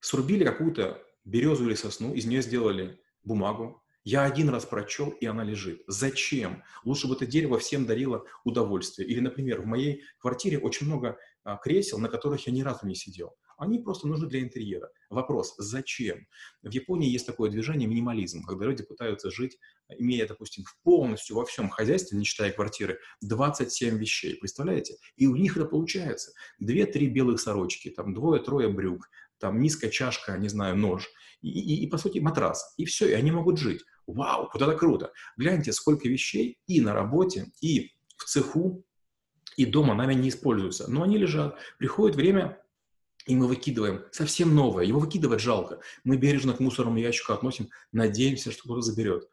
срубили 0.00 0.44
какую-то 0.44 1.02
березу 1.24 1.66
или 1.66 1.74
сосну, 1.74 2.14
из 2.14 2.24
нее 2.24 2.40
сделали 2.40 2.98
бумагу, 3.22 3.79
я 4.04 4.24
один 4.24 4.48
раз 4.48 4.64
прочел, 4.64 5.10
и 5.10 5.26
она 5.26 5.44
лежит. 5.44 5.82
Зачем? 5.86 6.62
Лучше 6.84 7.06
бы 7.06 7.14
это 7.14 7.26
дерево 7.26 7.58
всем 7.58 7.86
дарило 7.86 8.24
удовольствие. 8.44 9.08
Или, 9.08 9.20
например, 9.20 9.60
в 9.60 9.66
моей 9.66 10.02
квартире 10.18 10.58
очень 10.58 10.86
много 10.86 11.18
а, 11.44 11.56
кресел, 11.56 11.98
на 11.98 12.08
которых 12.08 12.46
я 12.46 12.52
ни 12.52 12.62
разу 12.62 12.86
не 12.86 12.94
сидел. 12.94 13.34
Они 13.60 13.78
просто 13.78 14.08
нужны 14.08 14.26
для 14.26 14.40
интерьера. 14.40 14.88
Вопрос, 15.10 15.54
зачем? 15.58 16.26
В 16.62 16.70
Японии 16.70 17.10
есть 17.10 17.26
такое 17.26 17.50
движение 17.50 17.86
минимализм, 17.86 18.42
когда 18.42 18.64
люди 18.64 18.82
пытаются 18.82 19.30
жить, 19.30 19.58
имея, 19.98 20.26
допустим, 20.26 20.64
полностью 20.82 21.36
во 21.36 21.44
всем 21.44 21.68
хозяйстве, 21.68 22.16
не 22.16 22.24
считая 22.24 22.52
квартиры, 22.52 23.00
27 23.20 23.98
вещей. 23.98 24.36
Представляете? 24.36 24.96
И 25.16 25.26
у 25.26 25.36
них 25.36 25.58
это 25.58 25.66
получается. 25.66 26.32
Две-три 26.58 27.08
белых 27.08 27.38
сорочки, 27.38 27.90
там 27.90 28.14
двое-трое 28.14 28.70
брюк, 28.70 29.10
там 29.40 29.60
низкая 29.60 29.90
чашка, 29.90 30.36
не 30.38 30.48
знаю, 30.48 30.76
нож– 30.76 31.08
и, 31.42 31.48
и, 31.48 31.84
и, 31.84 31.86
по 31.86 31.98
сути, 31.98 32.18
матрас. 32.18 32.74
И 32.76 32.84
все, 32.84 33.08
и 33.08 33.12
они 33.12 33.30
могут 33.30 33.58
жить. 33.58 33.84
Вау, 34.06 34.50
вот 34.52 34.62
это 34.62 34.76
круто. 34.76 35.12
Гляньте, 35.36 35.72
сколько 35.72 36.08
вещей 36.08 36.58
и 36.66 36.80
на 36.80 36.92
работе, 36.92 37.50
и 37.60 37.92
в 38.16 38.24
цеху, 38.24 38.84
и 39.56 39.66
дома 39.66 39.94
нами 39.94 40.14
не 40.14 40.28
используются. 40.28 40.90
Но 40.90 41.02
они 41.02 41.16
лежат. 41.16 41.56
Приходит 41.78 42.16
время, 42.16 42.60
и 43.26 43.36
мы 43.36 43.46
выкидываем 43.46 44.04
совсем 44.10 44.54
новое. 44.54 44.84
Его 44.84 45.00
выкидывать 45.00 45.40
жалко. 45.40 45.80
Мы 46.04 46.16
бережно 46.16 46.52
к 46.52 46.60
мусорному 46.60 46.98
ящику 46.98 47.32
относим, 47.32 47.68
надеемся, 47.92 48.50
что 48.50 48.64
кто-то 48.64 48.82
заберет. 48.82 49.28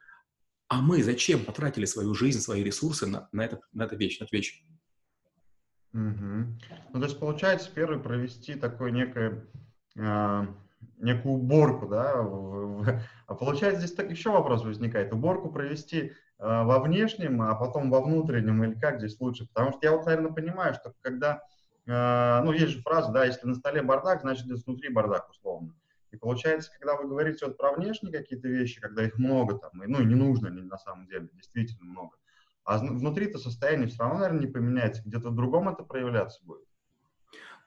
А 0.70 0.82
мы 0.82 1.02
зачем 1.02 1.46
потратили 1.46 1.86
свою 1.86 2.14
жизнь, 2.14 2.40
свои 2.40 2.62
ресурсы 2.62 3.08
на, 3.08 3.30
на, 3.32 3.46
это, 3.46 3.62
на 3.72 3.84
это 3.84 3.96
вещь, 3.96 4.20
на 4.20 4.26
эту 4.26 4.36
вещь? 4.36 4.64
Угу. 5.94 6.02
Ну, 6.94 7.00
то 7.00 7.04
есть, 7.04 7.20
получается, 7.20 7.72
первый 7.74 8.00
провести 8.00 8.56
такое 8.56 8.92
некое 8.92 9.48
некую 9.98 11.36
уборку, 11.36 11.88
да, 11.88 12.14
а 13.28 13.36
получается 13.36 13.82
здесь 13.82 13.96
так 13.96 14.10
еще 14.10 14.32
вопрос 14.32 14.64
возникает, 14.64 15.14
уборку 15.14 15.50
провести 15.50 16.00
э, 16.00 16.12
во 16.40 16.80
внешнем, 16.80 17.42
а 17.42 17.56
потом 17.56 17.90
во 17.90 18.02
внутреннем, 18.02 18.64
или 18.64 18.74
как 18.80 19.00
здесь 19.00 19.20
лучше, 19.20 19.48
потому 19.48 19.72
что 19.72 19.80
я 19.84 19.92
вот, 19.92 20.06
наверное, 20.06 20.32
понимаю, 20.32 20.74
что 20.74 20.94
когда, 21.02 21.44
э, 21.86 22.42
ну, 22.44 22.52
есть 22.52 22.74
же 22.74 22.82
фраза, 22.82 23.12
да, 23.12 23.26
если 23.26 23.48
на 23.48 23.56
столе 23.56 23.82
бардак, 23.82 24.22
значит, 24.22 24.46
здесь 24.46 24.66
внутри 24.66 24.90
бардак, 24.90 25.30
условно. 25.30 25.76
И 26.12 26.18
получается, 26.18 26.72
когда 26.72 26.96
вы 26.96 27.08
говорите 27.08 27.46
вот 27.46 27.58
про 27.58 27.74
внешние 27.74 28.14
какие-то 28.14 28.48
вещи, 28.48 28.80
когда 28.80 29.04
их 29.04 29.18
много 29.18 29.58
там, 29.58 29.72
ну, 29.74 30.02
не 30.02 30.16
нужно 30.16 30.50
на 30.50 30.78
самом 30.78 31.08
деле, 31.08 31.30
действительно 31.34 31.86
много, 31.86 32.16
а 32.64 32.78
внутри-то 32.80 33.38
состояние 33.38 33.88
все 33.88 34.00
равно, 34.00 34.20
наверное, 34.20 34.42
не 34.42 34.48
поменяется, 34.48 35.04
где-то 35.06 35.30
в 35.30 35.36
другом 35.36 35.70
это 35.70 35.84
проявляться 35.84 36.44
будет. 36.44 36.66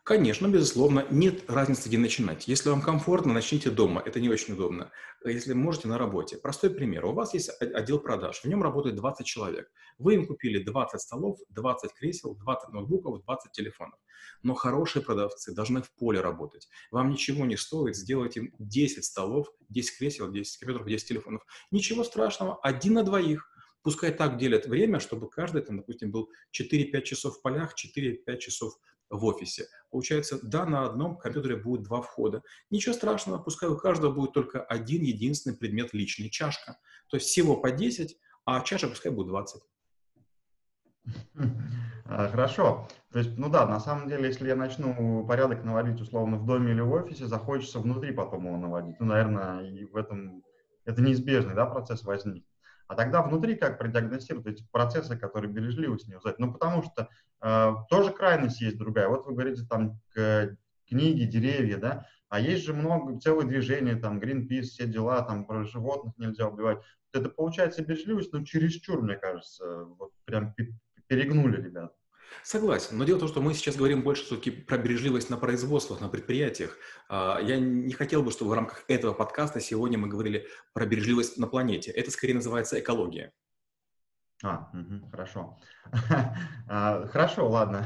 Конечно, 0.03 0.49
безусловно, 0.49 1.07
нет 1.11 1.49
разницы, 1.49 1.89
где 1.89 1.99
начинать. 1.99 2.49
Если 2.49 2.71
вам 2.71 2.81
комфортно, 2.81 3.35
начните 3.35 3.71
дома. 3.71 4.03
Это 4.05 4.19
не 4.19 4.31
очень 4.31 4.55
удобно. 4.55 4.91
Если 5.25 5.53
можете, 5.53 5.89
на 5.89 5.99
работе. 5.99 6.39
Простой 6.39 6.71
пример. 6.71 7.05
У 7.05 7.13
вас 7.13 7.35
есть 7.35 7.51
отдел 7.61 7.99
продаж. 7.99 8.41
В 8.41 8.47
нем 8.47 8.63
работает 8.63 8.97
20 8.97 9.27
человек. 9.27 9.71
Вы 9.99 10.15
им 10.15 10.27
купили 10.27 10.63
20 10.63 11.01
столов, 11.01 11.39
20 11.51 11.93
кресел, 11.93 12.35
20 12.35 12.71
ноутбуков, 12.71 13.23
20 13.23 13.53
телефонов. 13.53 14.01
Но 14.43 14.55
хорошие 14.55 15.03
продавцы 15.03 15.55
должны 15.55 15.83
в 15.83 15.93
поле 15.93 16.21
работать. 16.21 16.69
Вам 16.91 17.11
ничего 17.11 17.45
не 17.45 17.57
стоит 17.57 17.95
сделать 17.95 18.39
им 18.39 18.55
10 18.59 19.05
столов, 19.05 19.53
10 19.69 19.99
кресел, 19.99 20.31
10 20.33 20.57
компьютеров, 20.57 20.89
10 20.89 21.09
телефонов. 21.09 21.43
Ничего 21.71 22.05
страшного. 22.05 22.59
Один 22.63 22.95
на 22.95 23.05
двоих. 23.05 23.47
Пускай 23.83 24.13
так 24.13 24.39
делят 24.39 24.67
время, 24.67 25.01
чтобы 25.01 25.31
каждый, 25.31 25.63
там, 25.63 25.79
допустим, 25.79 26.11
был 26.11 26.31
4-5 26.59 27.03
часов 27.03 27.39
в 27.39 27.43
полях, 27.43 27.75
4-5 27.75 28.39
часов 28.39 28.75
в 29.11 29.25
офисе. 29.25 29.67
Получается, 29.91 30.39
да, 30.43 30.65
на 30.65 30.87
одном 30.87 31.17
компьютере 31.17 31.57
будет 31.57 31.83
два 31.83 32.01
входа. 32.01 32.43
Ничего 32.71 32.95
страшного, 32.95 33.39
пускай 33.39 33.69
у 33.69 33.77
каждого 33.77 34.13
будет 34.13 34.33
только 34.33 34.63
один 34.63 35.03
единственный 35.03 35.57
предмет 35.57 35.93
личный– 35.93 36.31
чашка. 36.31 36.79
То 37.09 37.17
есть 37.17 37.27
всего 37.27 37.57
по 37.57 37.71
10, 37.71 38.17
а 38.45 38.61
чашек 38.61 38.91
пускай 38.91 39.13
будет 39.13 39.29
20. 39.29 39.63
А, 42.13 42.27
хорошо. 42.27 42.89
То 43.13 43.21
есть, 43.21 43.39
ну 43.39 43.49
да, 43.49 43.67
на 43.67 43.79
самом 43.79 44.09
деле, 44.09 44.27
если 44.27 44.49
я 44.49 44.57
начну 44.57 45.25
порядок 45.29 45.63
наводить 45.63 46.01
условно 46.01 46.39
в 46.39 46.45
доме 46.45 46.73
или 46.73 46.81
в 46.81 46.91
офисе, 46.91 47.27
захочется 47.27 47.79
внутри 47.79 48.11
потом 48.11 48.47
его 48.47 48.57
наводить. 48.57 48.99
Ну, 48.99 49.07
наверное, 49.07 49.61
и 49.61 49.85
в 49.85 49.95
этом 49.95 50.43
это 50.85 51.03
неизбежный 51.03 51.55
да, 51.55 51.67
процесс 51.67 52.03
возникнет. 52.03 52.50
А 52.91 52.97
тогда 52.97 53.23
внутри 53.23 53.55
как 53.55 53.79
продиагностировать 53.79 54.49
эти 54.49 54.67
процессы, 54.73 55.17
которые 55.17 55.49
бережливость 55.49 56.09
не 56.09 56.17
узнать? 56.17 56.41
Ну, 56.41 56.53
потому 56.53 56.83
что 56.83 57.09
э, 57.41 57.73
тоже 57.89 58.13
крайность 58.13 58.61
есть 58.61 58.79
другая. 58.79 59.07
Вот 59.07 59.27
вы 59.27 59.35
говорите 59.35 59.63
там 59.65 60.01
к, 60.13 60.57
книги, 60.89 61.23
деревья, 61.23 61.77
да, 61.77 62.07
а 62.29 62.41
есть 62.41 62.65
же 62.65 62.75
много, 62.75 63.21
целое 63.21 63.47
движение, 63.47 63.95
там, 63.95 64.19
Greenpeace, 64.19 64.63
все 64.63 64.89
дела, 64.89 65.23
там, 65.23 65.47
про 65.47 65.63
животных 65.63 66.15
нельзя 66.19 66.49
убивать. 66.49 66.81
Это 67.13 67.29
получается 67.29 67.85
бережливость, 67.85 68.33
но 68.33 68.45
чересчур, 68.45 69.01
мне 69.03 69.15
кажется, 69.15 69.85
вот 69.85 70.11
прям 70.25 70.53
перегнули 71.07 71.63
ребят. 71.63 71.95
Согласен, 72.43 72.97
но 72.99 73.05
дело 73.05 73.17
в 73.17 73.21
том, 73.21 73.29
что 73.29 73.41
мы 73.41 73.55
сейчас 73.55 73.77
говорим 73.77 74.03
больше 74.03 74.25
все-таки 74.25 74.51
про 74.51 74.79
бережливость 74.79 75.31
на 75.31 75.37
производствах, 75.37 76.01
на 76.01 76.09
предприятиях. 76.09 76.77
А, 77.09 77.41
я 77.41 77.59
не 77.59 77.93
хотел 77.93 78.23
бы, 78.23 78.31
чтобы 78.31 78.51
в 78.51 78.55
рамках 78.55 78.85
этого 78.89 79.13
подкаста 79.13 79.61
сегодня 79.61 79.99
мы 79.99 80.09
говорили 80.09 80.47
про 80.73 80.87
бережливость 80.87 81.39
на 81.39 81.47
планете. 81.47 81.91
Это 81.91 82.11
скорее 82.11 82.35
называется 82.35 82.79
экология. 82.81 83.33
А, 84.43 84.71
угу, 84.73 85.11
хорошо. 85.11 85.59
А, 86.73 87.05
хорошо, 87.09 87.49
ладно. 87.49 87.85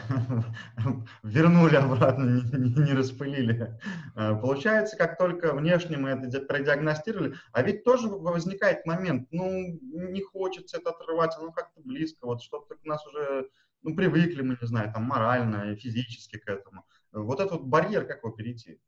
Вернули 1.22 1.76
обратно, 1.76 2.42
не, 2.52 2.92
распылили. 2.92 3.78
А, 4.14 4.34
получается, 4.34 4.96
как 4.96 5.16
только 5.16 5.54
внешне 5.54 5.96
мы 5.96 6.10
это 6.10 6.40
продиагностировали, 6.42 7.34
а 7.52 7.62
ведь 7.62 7.82
тоже 7.82 8.08
возникает 8.08 8.84
момент, 8.84 9.28
ну, 9.30 9.78
не 9.80 10.20
хочется 10.20 10.76
это 10.76 10.90
отрывать, 10.90 11.34
оно 11.38 11.50
как-то 11.50 11.80
близко, 11.80 12.26
вот 12.26 12.42
что-то 12.42 12.76
у 12.84 12.88
нас 12.88 13.04
уже 13.06 13.48
ну, 13.84 13.94
привыкли 13.94 14.42
мы, 14.42 14.58
не 14.60 14.66
знаю, 14.66 14.92
там, 14.92 15.04
морально 15.04 15.72
и 15.72 15.76
физически 15.76 16.38
к 16.38 16.48
этому. 16.48 16.84
Вот 17.12 17.38
этот 17.38 17.62
барьер, 17.62 18.06
как 18.06 18.24
его 18.24 18.32
перейти? 18.32 18.80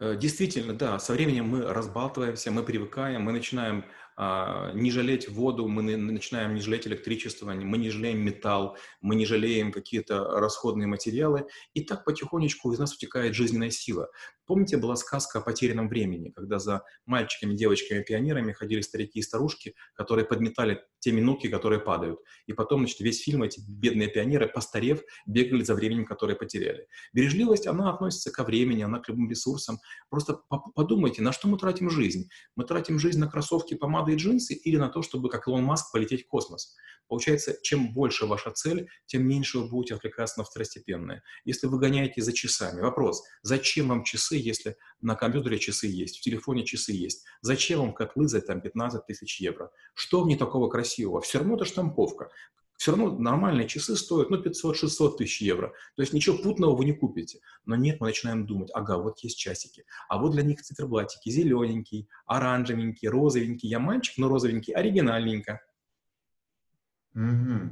Э, 0.00 0.16
действительно, 0.16 0.74
да, 0.74 0.98
со 0.98 1.12
временем 1.12 1.48
мы 1.48 1.62
разбалтываемся, 1.72 2.50
мы 2.50 2.62
привыкаем, 2.62 3.22
мы 3.22 3.32
начинаем 3.32 3.84
не 4.18 4.90
жалеть 4.90 5.28
воду, 5.28 5.68
мы 5.68 5.96
начинаем 5.96 6.54
не 6.54 6.60
жалеть 6.60 6.88
электричество, 6.88 7.52
мы 7.52 7.78
не 7.78 7.90
жалеем 7.90 8.18
металл, 8.18 8.76
мы 9.00 9.14
не 9.14 9.24
жалеем 9.24 9.70
какие-то 9.70 10.40
расходные 10.40 10.88
материалы, 10.88 11.46
и 11.74 11.84
так 11.84 12.04
потихонечку 12.04 12.72
из 12.72 12.80
нас 12.80 12.94
утекает 12.94 13.34
жизненная 13.34 13.70
сила. 13.70 14.10
Помните, 14.44 14.78
была 14.78 14.96
сказка 14.96 15.38
о 15.38 15.42
потерянном 15.42 15.88
времени, 15.88 16.30
когда 16.30 16.58
за 16.58 16.82
мальчиками, 17.04 17.54
девочками, 17.54 18.02
пионерами 18.02 18.52
ходили 18.52 18.80
старики 18.80 19.18
и 19.18 19.22
старушки, 19.22 19.74
которые 19.94 20.24
подметали 20.24 20.82
те 21.00 21.12
минутки, 21.12 21.48
которые 21.48 21.80
падают. 21.80 22.18
И 22.46 22.54
потом, 22.54 22.80
значит, 22.80 23.00
весь 23.00 23.22
фильм 23.22 23.42
эти 23.42 23.60
бедные 23.68 24.08
пионеры, 24.08 24.48
постарев, 24.48 25.02
бегали 25.26 25.62
за 25.62 25.74
временем, 25.74 26.06
которое 26.06 26.34
потеряли. 26.34 26.88
Бережливость, 27.12 27.66
она 27.66 27.92
относится 27.92 28.32
ко 28.32 28.42
времени, 28.42 28.82
она 28.82 29.00
к 29.00 29.08
любым 29.10 29.28
ресурсам. 29.28 29.78
Просто 30.08 30.40
подумайте, 30.74 31.20
на 31.20 31.32
что 31.32 31.46
мы 31.46 31.58
тратим 31.58 31.90
жизнь? 31.90 32.30
Мы 32.56 32.64
тратим 32.64 32.98
жизнь 32.98 33.20
на 33.20 33.28
кроссовки, 33.28 33.74
помады, 33.74 34.07
молодые 34.08 34.16
джинсы 34.16 34.54
или 34.54 34.76
на 34.76 34.88
то, 34.88 35.02
чтобы, 35.02 35.28
как 35.28 35.48
Илон 35.48 35.64
Маск, 35.64 35.92
полететь 35.92 36.24
в 36.24 36.28
космос. 36.28 36.76
Получается, 37.08 37.56
чем 37.62 37.92
больше 37.92 38.26
ваша 38.26 38.50
цель, 38.50 38.88
тем 39.06 39.26
меньше 39.26 39.58
вы 39.58 39.68
будете 39.68 39.94
отвлекаться 39.94 40.38
на 40.38 40.44
второстепенное. 40.44 41.22
Если 41.44 41.66
вы 41.66 41.78
гоняете 41.78 42.20
за 42.22 42.32
часами, 42.32 42.80
вопрос, 42.80 43.22
зачем 43.42 43.88
вам 43.88 44.04
часы, 44.04 44.36
если 44.36 44.76
на 45.00 45.14
компьютере 45.14 45.58
часы 45.58 45.86
есть, 45.86 46.18
в 46.18 46.20
телефоне 46.22 46.64
часы 46.64 46.92
есть? 46.92 47.24
Зачем 47.40 47.80
вам 47.80 47.94
котлы 47.94 48.28
за 48.28 48.40
там 48.40 48.60
15 48.60 49.06
тысяч 49.06 49.40
евро? 49.40 49.70
Что 49.94 50.22
в 50.22 50.26
ней 50.26 50.36
такого 50.36 50.68
красивого? 50.68 51.20
Все 51.20 51.38
равно 51.38 51.56
это 51.56 51.64
штамповка. 51.64 52.30
Все 52.78 52.92
равно 52.92 53.18
нормальные 53.18 53.66
часы 53.66 53.96
стоят, 53.96 54.30
ну, 54.30 54.40
500-600 54.40 55.16
тысяч 55.16 55.42
евро. 55.42 55.72
То 55.96 56.02
есть 56.02 56.12
ничего 56.12 56.38
путного 56.38 56.76
вы 56.76 56.84
не 56.84 56.92
купите. 56.92 57.40
Но 57.66 57.74
нет, 57.74 58.00
мы 58.00 58.06
начинаем 58.06 58.46
думать, 58.46 58.70
ага, 58.72 58.98
вот 58.98 59.18
есть 59.18 59.36
часики. 59.36 59.84
А 60.08 60.16
вот 60.16 60.30
для 60.30 60.44
них 60.44 60.62
циферблатики 60.62 61.28
зелененький, 61.28 62.08
оранжевенький, 62.24 63.08
розовенький. 63.08 63.68
Я 63.68 63.80
мальчик, 63.80 64.16
но 64.16 64.28
розовенький, 64.28 64.72
оригинальненько. 64.74 65.60
Угу. 67.16 67.70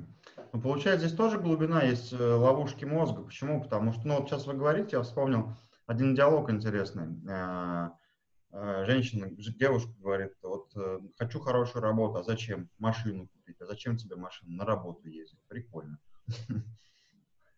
Ну, 0.53 0.61
получается, 0.61 1.07
здесь 1.07 1.17
тоже 1.17 1.39
глубина 1.39 1.83
есть 1.83 2.13
э, 2.13 2.17
ловушки 2.17 2.85
мозга. 2.85 3.23
Почему? 3.23 3.63
Потому 3.63 3.93
что, 3.93 4.09
ну, 4.09 4.17
вот 4.19 4.29
сейчас 4.29 4.49
вы 4.49 4.55
говорите, 4.55 4.97
я 4.97 5.03
вспомнил 5.03 5.53
один 5.87 6.17
диалог 6.17 6.51
интересный. 6.51 7.07
Э, 8.57 8.83
э, 8.83 8.87
женщина, 8.87 9.29
девушка 9.31 9.91
говорит, 9.99 10.33
вот 10.43 10.73
хочу 11.19 11.41
хорошую 11.41 11.83
работу, 11.83 12.19
а 12.19 12.23
зачем 12.23 12.71
машину 12.79 13.29
купить? 13.29 13.61
А 13.61 13.67
зачем 13.67 13.97
тебе 13.97 14.17
машину? 14.17 14.53
На 14.53 14.65
работу 14.65 15.09
ездить. 15.09 15.39
Прикольно. 15.49 15.99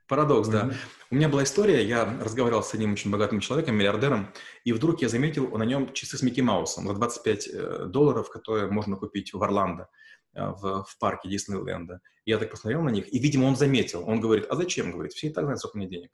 Парадокс, 0.09 0.49
да. 0.49 0.71
У 1.11 1.15
меня 1.15 1.29
была 1.29 1.45
история, 1.45 1.87
я 1.87 2.05
разговаривал 2.23 2.63
с 2.63 2.73
одним 2.73 2.95
очень 2.95 3.11
богатым 3.11 3.41
человеком, 3.41 3.77
миллиардером, 3.77 4.33
и 4.65 4.73
вдруг 4.73 5.03
я 5.03 5.09
заметил 5.11 5.51
на 5.57 5.65
нем 5.65 5.93
часы 5.93 6.17
с 6.17 6.23
Микки 6.23 6.41
Маусом 6.41 6.87
за 6.87 6.95
25 6.95 7.91
долларов, 7.91 8.31
которые 8.31 8.71
можно 8.71 8.97
купить 8.97 9.35
в 9.35 9.43
Орландо. 9.43 9.89
В, 10.35 10.85
в 10.85 10.99
парке 11.01 11.29
Диснейленда. 11.29 12.01
Я 12.25 12.39
так 12.39 12.51
посмотрел 12.51 12.83
на 12.83 12.91
них, 12.91 13.13
и, 13.13 13.19
видимо, 13.19 13.47
он 13.47 13.57
заметил. 13.57 14.05
Он 14.07 14.21
говорит, 14.21 14.47
а 14.49 14.55
зачем? 14.55 14.93
Говорит, 14.93 15.13
все 15.13 15.29
и 15.29 15.31
так 15.31 15.45
знают, 15.45 15.59
сколько 15.59 15.79
мне 15.79 15.89
денег. 15.89 16.11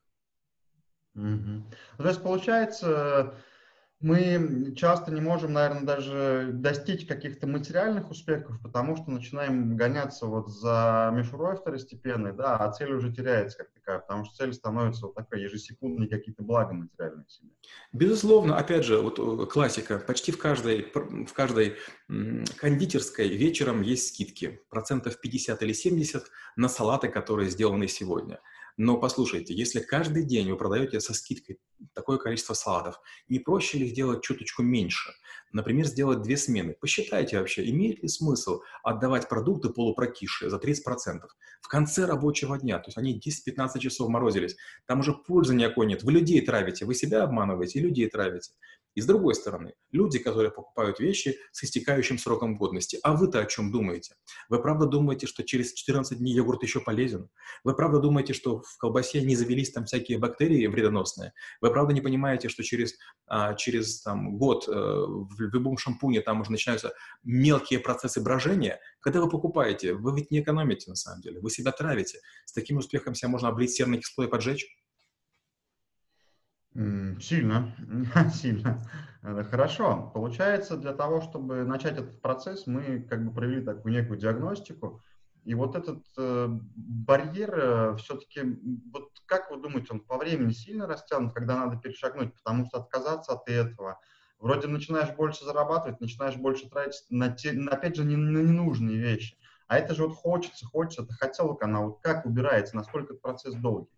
Угу. 1.14 1.64
То 1.99 2.09
есть, 2.09 2.23
получается, 2.23 3.35
мы 4.01 4.75
часто 4.77 5.11
не 5.13 5.21
можем, 5.21 5.55
наверное, 5.55 5.83
даже 5.83 6.51
достичь 6.53 7.07
каких-то 7.07 7.47
материальных 7.47 8.11
успехов, 8.11 8.61
потому 8.63 8.97
что 8.97 9.11
начинаем 9.11 9.77
гоняться 9.77 10.27
вот 10.27 10.51
за 10.51 11.11
мишурой 11.15 11.57
второстепенной, 11.57 12.33
да, 12.33 12.57
а 12.57 12.71
цель 12.73 12.93
уже 12.93 13.13
теряется 13.13 13.59
как 13.59 13.73
такая, 13.73 13.99
потому 14.01 14.25
что 14.25 14.37
цель 14.37 14.53
становится 14.53 15.07
вот 15.07 15.15
такой 15.15 15.43
ежесекундные 15.43 16.09
какие-то 16.09 16.43
блага 16.43 16.75
материальные 16.75 17.27
себе. 17.29 17.51
Безусловно, 17.93 18.59
опять 18.59 18.85
же, 18.85 19.01
вот 19.01 19.19
э, 19.19 19.47
классика, 19.47 19.99
почти 19.99 20.33
в 20.33 20.39
каждой, 20.39 20.93
в 20.93 21.33
каждой 21.33 21.77
кондитерской 22.57 23.29
вечером 23.29 23.81
есть 23.81 24.09
скидки, 24.09 24.61
процентов 24.69 25.21
50 25.21 25.63
или 25.63 25.73
70 25.73 26.25
на 26.57 26.69
салаты, 26.69 27.09
которые 27.09 27.49
сделаны 27.49 27.89
сегодня– 27.89 28.41
но 28.76 28.97
послушайте, 28.97 29.54
если 29.54 29.81
каждый 29.81 30.25
день 30.25 30.50
вы 30.50 30.57
продаете 30.57 31.00
со 31.00 31.14
скидкой 31.14 31.59
такое 31.93 32.19
количество 32.19 32.54
салатов, 32.54 33.00
не 33.28 33.38
проще 33.38 33.78
ли 33.78 33.88
сделать 33.88 34.23
чуточку 34.23 34.62
меньше? 34.62 35.12
Например, 35.52 35.87
сделать 35.87 36.23
две 36.23 36.37
смены. 36.37 36.75
Посчитайте 36.81 37.38
вообще, 37.38 37.69
имеет 37.71 38.02
ли 38.02 38.09
смысл 38.09 38.62
отдавать 38.83 39.28
продукты 39.28 39.69
полупрокисшие 39.69 40.50
за 40.50 40.57
30% 40.57 41.21
в 41.61 41.69
конце 41.69 42.04
рабочего 42.04 42.59
дня, 42.59 42.78
то 42.78 42.88
есть 42.88 42.99
они 42.99 43.21
10-15 43.21 43.78
часов 43.78 44.09
морозились, 44.09 44.57
там 44.87 45.00
уже 45.00 45.12
пользы 45.12 45.54
никакой 45.54 45.87
нет, 45.87 46.02
вы 46.02 46.12
людей 46.12 46.40
травите, 46.40 46.85
вы 46.85 46.95
себя 46.95 47.23
обманываете 47.23 47.78
и 47.78 47.83
людей 47.83 48.11
травите. 48.11 48.52
И 48.95 49.01
с 49.01 49.07
другой 49.07 49.35
стороны, 49.35 49.75
люди, 49.91 50.19
которые 50.19 50.51
покупают 50.51 51.01
вещи 51.01 51.39
с 51.53 51.65
истекающим 51.65 52.19
сроком 52.19 52.57
годности. 52.57 52.99
А 53.03 53.15
вы-то 53.15 53.41
о 53.41 53.47
чем 53.47 53.73
думаете? 53.73 54.15
Вы 54.49 54.63
правда 54.63 54.87
думаете, 54.87 55.27
что 55.27 55.43
через 55.43 55.73
14 55.73 56.19
дней 56.19 56.35
йогурт 56.35 56.63
еще 56.63 56.81
полезен? 56.81 57.29
Вы 57.65 57.75
правда 57.75 57.99
думаете, 57.99 58.33
что 58.33 58.61
в 58.61 58.79
колбасе 58.79 59.23
не 59.23 59.37
завелись 59.37 59.71
там 59.71 59.85
всякие 59.85 60.19
бактерии 60.19 60.67
вредоносные? 60.67 61.33
Вы 61.61 61.71
правда 61.71 61.93
не 61.93 62.01
понимаете, 62.01 62.49
что 62.49 62.63
через, 62.63 62.95
а, 63.27 63.55
через 63.55 64.03
там, 64.03 64.37
год 64.39 64.69
э, 64.69 64.73
в 64.73 65.41
любом 65.41 65.77
шампуне 65.77 66.21
там 66.21 66.41
уже 66.41 66.53
начинаются 66.53 66.95
мелкие 67.23 67.81
процессы 67.81 68.21
брожения? 68.21 68.81
Когда 69.01 69.21
вы 69.21 69.29
покупаете, 69.29 69.95
вы 69.95 70.15
ведь 70.17 70.31
не 70.31 70.41
экономите 70.41 70.91
на 70.91 70.97
самом 70.97 71.21
деле, 71.21 71.41
вы 71.41 71.51
себя 71.51 71.73
травите. 71.73 72.21
С 72.45 72.53
таким 72.53 72.79
успехом 72.79 73.15
себя 73.15 73.29
можно 73.29 73.49
облить 73.49 73.71
серной 73.71 73.99
кислотой 73.99 74.29
и 74.29 74.31
поджечь. 74.31 74.67
Сильно, 76.75 77.73
сильно. 78.35 78.81
Э, 79.23 79.44
хорошо. 79.44 80.11
Получается, 80.12 80.77
для 80.77 80.92
того, 80.92 81.20
чтобы 81.20 81.64
начать 81.64 81.92
этот 81.92 82.20
процесс, 82.20 82.66
мы 82.66 83.01
как 83.09 83.25
бы 83.25 83.33
провели 83.33 83.64
такую 83.64 83.92
некую 83.92 84.18
диагностику. 84.18 85.01
И 85.44 85.55
вот 85.55 85.77
этот 85.77 86.05
э, 86.16 86.46
барьер 86.49 87.55
э, 87.55 87.96
все-таки, 87.96 88.42
вот 88.92 89.11
как 89.27 89.51
вы 89.51 89.59
думаете, 89.59 89.88
он 89.90 90.01
по 90.01 90.16
времени 90.16 90.53
сильно 90.53 90.87
растянут, 90.87 91.33
когда 91.33 91.57
надо 91.57 91.77
перешагнуть? 91.77 92.35
Потому 92.35 92.66
что 92.66 92.79
отказаться 92.79 93.33
от 93.33 93.49
этого, 93.49 94.01
вроде 94.38 94.68
начинаешь 94.68 95.14
больше 95.14 95.44
зарабатывать, 95.44 96.01
начинаешь 96.01 96.37
больше 96.37 96.68
тратить 96.68 97.05
на, 97.09 97.31
те, 97.31 97.51
опять 97.70 97.96
же, 97.96 98.05
не, 98.05 98.16
на 98.16 98.38
ненужные 98.38 98.96
вещи. 98.96 99.37
А 99.68 99.79
это 99.79 99.94
же 99.94 100.07
вот 100.07 100.16
хочется, 100.16 100.66
хочется, 100.66 101.03
это 101.03 101.14
хотелка, 101.14 101.66
она 101.66 101.81
вот 101.81 102.01
как 102.03 102.27
убирается, 102.27 102.77
насколько 102.77 103.12
этот 103.12 103.22
процесс 103.22 103.55
долгий? 103.55 103.90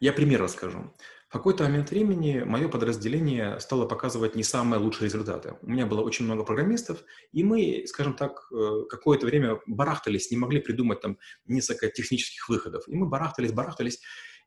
Я 0.00 0.12
пример 0.12 0.42
расскажу. 0.42 0.92
В 1.32 1.34
какой-то 1.34 1.64
момент 1.64 1.90
времени 1.90 2.42
мое 2.44 2.68
подразделение 2.68 3.58
стало 3.58 3.86
показывать 3.86 4.36
не 4.36 4.42
самые 4.42 4.78
лучшие 4.78 5.06
результаты. 5.06 5.56
У 5.62 5.70
меня 5.70 5.86
было 5.86 6.02
очень 6.02 6.26
много 6.26 6.44
программистов, 6.44 7.02
и 7.32 7.42
мы, 7.42 7.86
скажем 7.86 8.12
так, 8.12 8.48
э, 8.52 8.82
какое-то 8.90 9.24
время 9.24 9.58
барахтались, 9.66 10.30
не 10.30 10.36
могли 10.36 10.60
придумать 10.60 11.00
там 11.00 11.16
несколько 11.46 11.88
технических 11.88 12.50
выходов. 12.50 12.86
И 12.86 12.94
мы 12.94 13.08
барахтались, 13.08 13.50
барахтались. 13.50 13.98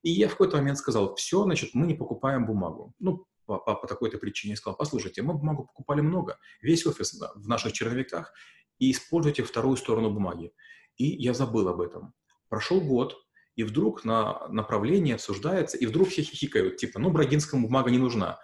И 0.04 0.12
я 0.12 0.28
в 0.28 0.34
какой-то 0.34 0.58
момент 0.58 0.78
сказал, 0.78 1.16
все, 1.16 1.44
значит, 1.44 1.72
мы 1.74 1.88
не 1.88 1.96
покупаем 1.96 2.46
бумагу. 2.46 2.94
Ну, 3.00 3.26
по, 3.48 3.58
по, 3.58 3.74
по 3.74 3.88
такой-то 3.88 4.20
причине 4.20 4.52
я 4.52 4.58
сказал, 4.58 4.78
послушайте, 4.78 5.24
мы 5.24 5.34
бумагу 5.34 5.66
покупали 5.66 6.02
много, 6.02 6.38
весь 6.62 6.86
офис 6.86 7.20
в 7.34 7.48
наших 7.48 7.74
черновиках, 7.74 8.32
и 8.78 8.92
используйте 8.92 9.42
вторую 9.42 9.78
сторону 9.78 10.12
бумаги. 10.12 10.54
И 10.98 11.06
я 11.06 11.34
забыл 11.34 11.68
об 11.68 11.82
этом. 11.82 12.14
Прошел 12.48 12.80
год, 12.80 13.25
и 13.56 13.64
вдруг 13.64 14.04
на 14.04 14.48
направлении 14.50 15.14
обсуждается, 15.14 15.78
и 15.78 15.86
вдруг 15.86 16.10
все 16.10 16.24
хихикают, 16.24 16.78
типа, 16.78 17.00
ну, 17.00 17.10
Брагинскому 17.10 17.68
бумага 17.68 17.90
не 17.90 17.98
нужна. 17.98 18.40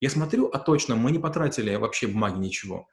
Я 0.00 0.10
смотрю, 0.10 0.48
а 0.48 0.58
точно, 0.58 0.96
мы 0.96 1.10
не 1.10 1.18
потратили 1.18 1.74
вообще 1.76 2.06
бумаги 2.06 2.38
ничего. 2.38 2.88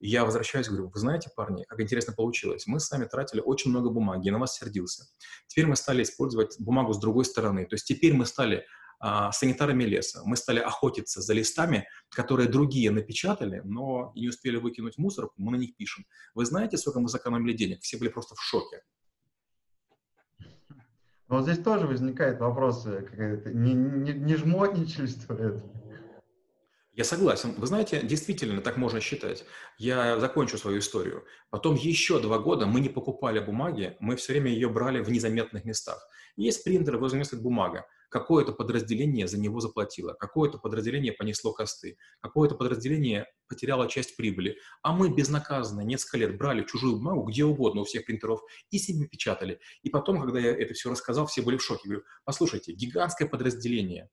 И 0.00 0.08
я 0.08 0.24
возвращаюсь, 0.24 0.68
говорю, 0.68 0.90
вы 0.92 0.98
знаете, 0.98 1.30
парни, 1.34 1.64
как 1.64 1.80
интересно 1.80 2.12
получилось. 2.12 2.66
Мы 2.66 2.80
с 2.80 2.90
вами 2.90 3.04
тратили 3.04 3.40
очень 3.40 3.70
много 3.70 3.90
бумаги, 3.90 4.26
я 4.26 4.32
на 4.32 4.38
вас 4.38 4.56
сердился. 4.56 5.06
Теперь 5.48 5.66
мы 5.66 5.76
стали 5.76 6.02
использовать 6.02 6.56
бумагу 6.58 6.92
с 6.92 6.98
другой 6.98 7.24
стороны. 7.24 7.66
То 7.66 7.74
есть 7.74 7.86
теперь 7.86 8.14
мы 8.14 8.24
стали 8.24 8.64
а, 9.00 9.30
санитарами 9.32 9.84
леса. 9.84 10.22
Мы 10.24 10.36
стали 10.36 10.60
охотиться 10.60 11.20
за 11.20 11.32
листами, 11.32 11.88
которые 12.10 12.48
другие 12.48 12.90
напечатали, 12.90 13.60
но 13.64 14.12
не 14.14 14.28
успели 14.28 14.56
выкинуть 14.56 14.94
в 14.94 14.98
мусорку, 14.98 15.34
мы 15.36 15.52
на 15.52 15.56
них 15.56 15.76
пишем. 15.76 16.04
Вы 16.34 16.44
знаете, 16.44 16.76
сколько 16.78 17.00
мы 17.00 17.08
сэкономили 17.08 17.52
денег? 17.52 17.82
Все 17.82 17.96
были 17.96 18.08
просто 18.08 18.34
в 18.34 18.40
шоке. 18.40 18.82
Но 21.28 21.42
здесь 21.42 21.58
тоже 21.58 21.86
возникает 21.86 22.40
вопрос, 22.40 22.86
не, 22.86 23.74
не, 23.74 24.12
не 24.12 24.36
жмотничество 24.36 25.34
это? 25.34 25.62
Я 26.92 27.04
согласен. 27.04 27.54
Вы 27.56 27.66
знаете, 27.66 28.00
действительно, 28.02 28.60
так 28.60 28.76
можно 28.76 29.00
считать. 29.00 29.44
Я 29.76 30.18
закончу 30.18 30.58
свою 30.58 30.80
историю. 30.80 31.24
Потом 31.50 31.76
еще 31.76 32.18
два 32.20 32.38
года 32.38 32.66
мы 32.66 32.80
не 32.80 32.88
покупали 32.88 33.38
бумаги, 33.38 33.96
мы 34.00 34.16
все 34.16 34.32
время 34.32 34.50
ее 34.50 34.68
брали 34.68 35.00
в 35.00 35.10
незаметных 35.10 35.64
местах. 35.64 36.08
Есть 36.36 36.64
принтер, 36.64 36.96
возле 36.96 37.18
места 37.18 37.36
бумага 37.36 37.86
какое-то 38.08 38.52
подразделение 38.52 39.26
за 39.26 39.38
него 39.38 39.60
заплатило, 39.60 40.14
какое-то 40.14 40.58
подразделение 40.58 41.12
понесло 41.12 41.52
косты, 41.52 41.96
какое-то 42.20 42.54
подразделение 42.54 43.26
потеряло 43.48 43.88
часть 43.88 44.16
прибыли, 44.16 44.56
а 44.82 44.92
мы 44.92 45.14
безнаказанно 45.14 45.82
несколько 45.82 46.18
лет 46.18 46.38
брали 46.38 46.64
чужую 46.64 46.96
бумагу 46.96 47.24
где 47.28 47.44
угодно 47.44 47.82
у 47.82 47.84
всех 47.84 48.06
принтеров 48.06 48.40
и 48.70 48.78
себе 48.78 49.06
печатали. 49.06 49.60
И 49.82 49.90
потом, 49.90 50.20
когда 50.20 50.38
я 50.38 50.52
это 50.52 50.74
все 50.74 50.90
рассказал, 50.90 51.26
все 51.26 51.42
были 51.42 51.56
в 51.56 51.62
шоке. 51.62 51.82
Говорю, 51.84 52.04
послушайте, 52.24 52.72
гигантское 52.72 53.28
подразделение 53.28 54.08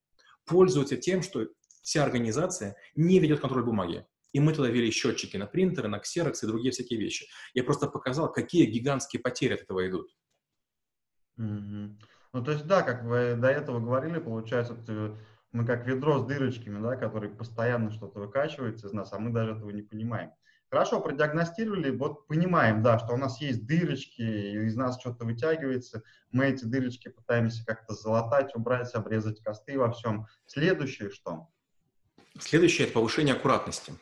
пользуется 0.45 0.97
тем, 0.97 1.21
что 1.21 1.47
вся 1.81 2.03
организация 2.03 2.75
не 2.95 3.19
ведет 3.19 3.39
контроль 3.39 3.63
бумаги. 3.63 4.05
И 4.33 4.39
мы 4.41 4.53
туда 4.53 4.67
ввели 4.67 4.91
счетчики 4.91 5.37
на 5.37 5.45
принтеры, 5.45 5.87
на 5.87 5.99
ксерокс 5.99 6.43
и 6.43 6.47
другие 6.47 6.71
всякие 6.71 6.99
вещи. 6.99 7.27
Я 7.53 7.63
просто 7.63 7.87
показал, 7.87 8.29
какие 8.29 8.65
гигантские 8.65 9.21
потери 9.21 9.53
от 9.53 9.61
этого 9.61 9.87
идут. 9.87 10.09
Mm-hmm. 11.37 11.95
Ну, 12.33 12.43
то 12.43 12.51
есть, 12.51 12.65
да, 12.65 12.81
как 12.81 13.03
вы 13.03 13.35
до 13.35 13.47
этого 13.47 13.79
говорили, 13.79 14.19
получается, 14.19 14.73
вот, 14.73 14.83
э, 14.87 15.15
мы 15.51 15.65
как 15.65 15.87
ведро 15.87 16.19
с 16.19 16.25
дырочками, 16.25 16.81
да, 16.81 16.95
который 16.97 17.29
постоянно 17.29 17.91
что-то 17.91 18.19
выкачивается 18.19 18.87
из 18.87 18.93
нас, 18.93 19.13
а 19.13 19.19
мы 19.19 19.31
даже 19.31 19.51
этого 19.51 19.69
не 19.69 19.81
понимаем. 19.81 20.31
Хорошо, 20.69 20.99
продиагностировали, 20.99 21.91
вот 21.91 22.27
понимаем, 22.27 22.83
да, 22.83 22.99
что 22.99 23.13
у 23.13 23.17
нас 23.17 23.39
есть 23.39 23.65
дырочки, 23.65 24.21
из 24.21 24.75
нас 24.75 24.99
что-то 24.99 25.23
вытягивается, 25.23 26.03
мы 26.31 26.47
эти 26.47 26.65
дырочки 26.65 27.07
пытаемся 27.07 27.65
как-то 27.65 27.93
залатать, 27.93 28.53
убрать, 28.55 28.93
обрезать 28.93 29.41
косты 29.41 29.79
во 29.79 29.91
всем. 29.91 30.27
Следующее 30.45 31.11
что? 31.11 31.47
Следующее– 32.39 32.87
это 32.87 32.95
повышение 32.95 33.35
аккуратности. 33.35 33.93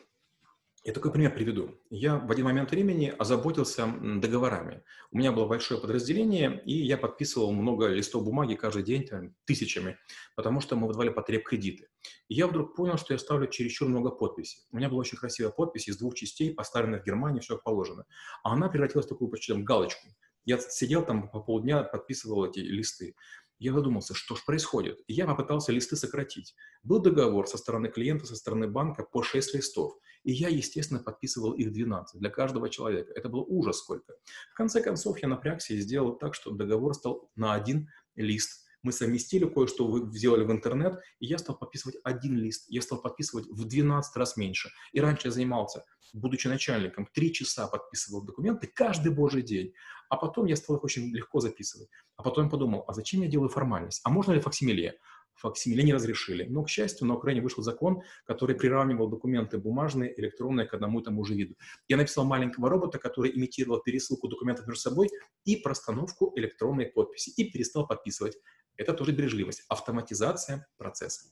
Я 0.86 0.92
такой 0.92 1.10
пример 1.10 1.34
приведу. 1.34 1.80
Я 1.88 2.18
в 2.18 2.30
один 2.30 2.44
момент 2.44 2.70
времени 2.70 3.10
озаботился 3.18 3.86
договорами. 3.86 4.82
У 5.10 5.16
меня 5.16 5.32
было 5.32 5.46
большое 5.46 5.80
подразделение, 5.80 6.62
и 6.66 6.74
я 6.74 6.98
подписывал 6.98 7.52
много 7.52 7.86
листов 7.86 8.22
бумаги 8.22 8.54
каждый 8.54 8.82
день, 8.82 9.06
там, 9.06 9.34
тысячами, 9.46 9.96
потому 10.36 10.60
что 10.60 10.76
мы 10.76 10.86
выдавали 10.86 11.08
потреб 11.08 11.44
кредиты. 11.44 11.88
И 12.28 12.34
я 12.34 12.46
вдруг 12.46 12.76
понял, 12.76 12.98
что 12.98 13.14
я 13.14 13.18
ставлю 13.18 13.46
чересчур 13.46 13.88
много 13.88 14.10
подписей. 14.10 14.60
У 14.72 14.76
меня 14.76 14.90
была 14.90 15.00
очень 15.00 15.16
красивая 15.16 15.52
подпись 15.52 15.88
из 15.88 15.96
двух 15.96 16.16
частей, 16.16 16.52
поставленная 16.52 17.00
в 17.00 17.04
Германии, 17.06 17.40
все 17.40 17.54
как 17.54 17.64
положено. 17.64 18.04
А 18.42 18.52
она 18.52 18.68
превратилась 18.68 19.06
в 19.06 19.08
такую 19.08 19.30
почти 19.30 19.54
там 19.54 19.64
галочку. 19.64 20.06
Я 20.44 20.58
сидел 20.58 21.02
там 21.02 21.30
по 21.30 21.40
полдня, 21.40 21.82
подписывал 21.82 22.44
эти 22.44 22.58
листы. 22.58 23.16
Я 23.58 23.72
задумался, 23.72 24.14
что 24.14 24.36
же 24.36 24.42
происходит. 24.44 25.00
И 25.06 25.12
я 25.12 25.26
попытался 25.26 25.72
листы 25.72 25.96
сократить. 25.96 26.54
Был 26.82 27.00
договор 27.00 27.46
со 27.46 27.56
стороны 27.56 27.88
клиента, 27.88 28.26
со 28.26 28.36
стороны 28.36 28.68
банка 28.68 29.04
по 29.04 29.22
6 29.22 29.54
листов. 29.54 29.94
И 30.24 30.32
я, 30.32 30.48
естественно, 30.48 31.00
подписывал 31.00 31.52
их 31.52 31.72
12 31.72 32.20
для 32.20 32.30
каждого 32.30 32.68
человека. 32.68 33.12
Это 33.14 33.28
был 33.28 33.44
ужас 33.48 33.78
сколько. 33.78 34.14
В 34.52 34.54
конце 34.54 34.82
концов, 34.82 35.18
я 35.18 35.28
напрягся 35.28 35.74
и 35.74 35.80
сделал 35.80 36.16
так, 36.16 36.34
что 36.34 36.50
договор 36.50 36.94
стал 36.94 37.30
на 37.36 37.54
один 37.54 37.88
лист 38.16 38.63
мы 38.84 38.92
совместили 38.92 39.46
кое-что, 39.46 39.86
вы 39.86 40.16
сделали 40.16 40.44
в 40.44 40.52
интернет, 40.52 41.00
и 41.18 41.26
я 41.26 41.38
стал 41.38 41.58
подписывать 41.58 41.96
один 42.04 42.36
лист, 42.36 42.66
я 42.68 42.80
стал 42.82 43.00
подписывать 43.00 43.46
в 43.48 43.66
12 43.66 44.16
раз 44.16 44.36
меньше. 44.36 44.70
И 44.92 45.00
раньше 45.00 45.28
я 45.28 45.32
занимался, 45.32 45.84
будучи 46.12 46.46
начальником, 46.46 47.08
три 47.12 47.32
часа 47.32 47.66
подписывал 47.66 48.24
документы 48.24 48.70
каждый 48.72 49.12
божий 49.12 49.42
день, 49.42 49.72
а 50.08 50.16
потом 50.16 50.46
я 50.46 50.54
стал 50.54 50.76
их 50.76 50.84
очень 50.84 51.12
легко 51.12 51.40
записывать. 51.40 51.88
А 52.16 52.22
потом 52.22 52.48
подумал, 52.48 52.84
а 52.86 52.92
зачем 52.92 53.22
я 53.22 53.28
делаю 53.28 53.48
формальность? 53.48 54.00
А 54.04 54.10
можно 54.10 54.32
ли 54.32 54.40
факсимиле? 54.40 54.98
факсимиле 55.44 55.82
не 55.82 55.92
разрешили. 55.92 56.46
Но, 56.48 56.62
к 56.64 56.68
счастью, 56.68 57.06
на 57.06 57.14
Украине 57.14 57.42
вышел 57.42 57.62
закон, 57.62 58.02
который 58.24 58.56
приравнивал 58.56 59.08
документы 59.08 59.58
бумажные, 59.58 60.18
электронные 60.18 60.66
к 60.66 60.74
одному 60.74 61.00
и 61.00 61.04
тому 61.04 61.24
же 61.24 61.34
виду. 61.34 61.54
Я 61.88 61.96
написал 61.96 62.24
маленького 62.24 62.68
робота, 62.68 62.98
который 62.98 63.36
имитировал 63.36 63.80
пересылку 63.80 64.28
документов 64.28 64.66
между 64.66 64.80
собой 64.80 65.10
и 65.44 65.56
простановку 65.56 66.32
электронной 66.36 66.86
подписи, 66.86 67.30
и 67.30 67.50
перестал 67.50 67.86
подписывать. 67.86 68.36
Это 68.76 68.92
тоже 68.92 69.12
бережливость, 69.12 69.64
автоматизация 69.68 70.66
процесса. 70.76 71.26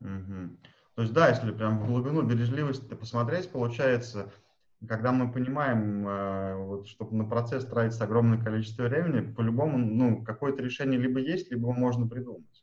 Угу. 0.00 0.58
То 0.94 1.02
есть, 1.02 1.14
да, 1.14 1.28
если 1.28 1.52
прям 1.52 1.78
в 1.78 1.86
глубину 1.86 2.22
бережливости 2.22 2.94
посмотреть, 2.94 3.50
получается, 3.50 4.32
когда 4.86 5.12
мы 5.12 5.30
понимаем, 5.30 6.06
э, 6.06 6.54
вот, 6.56 6.88
что 6.88 7.08
на 7.10 7.24
процесс 7.24 7.64
тратится 7.64 8.04
огромное 8.04 8.42
количество 8.42 8.84
времени, 8.84 9.32
по-любому, 9.32 9.78
ну, 9.78 10.24
какое-то 10.24 10.62
решение 10.62 10.98
либо 10.98 11.20
есть, 11.20 11.50
либо 11.50 11.72
можно 11.72 12.08
придумать. 12.08 12.57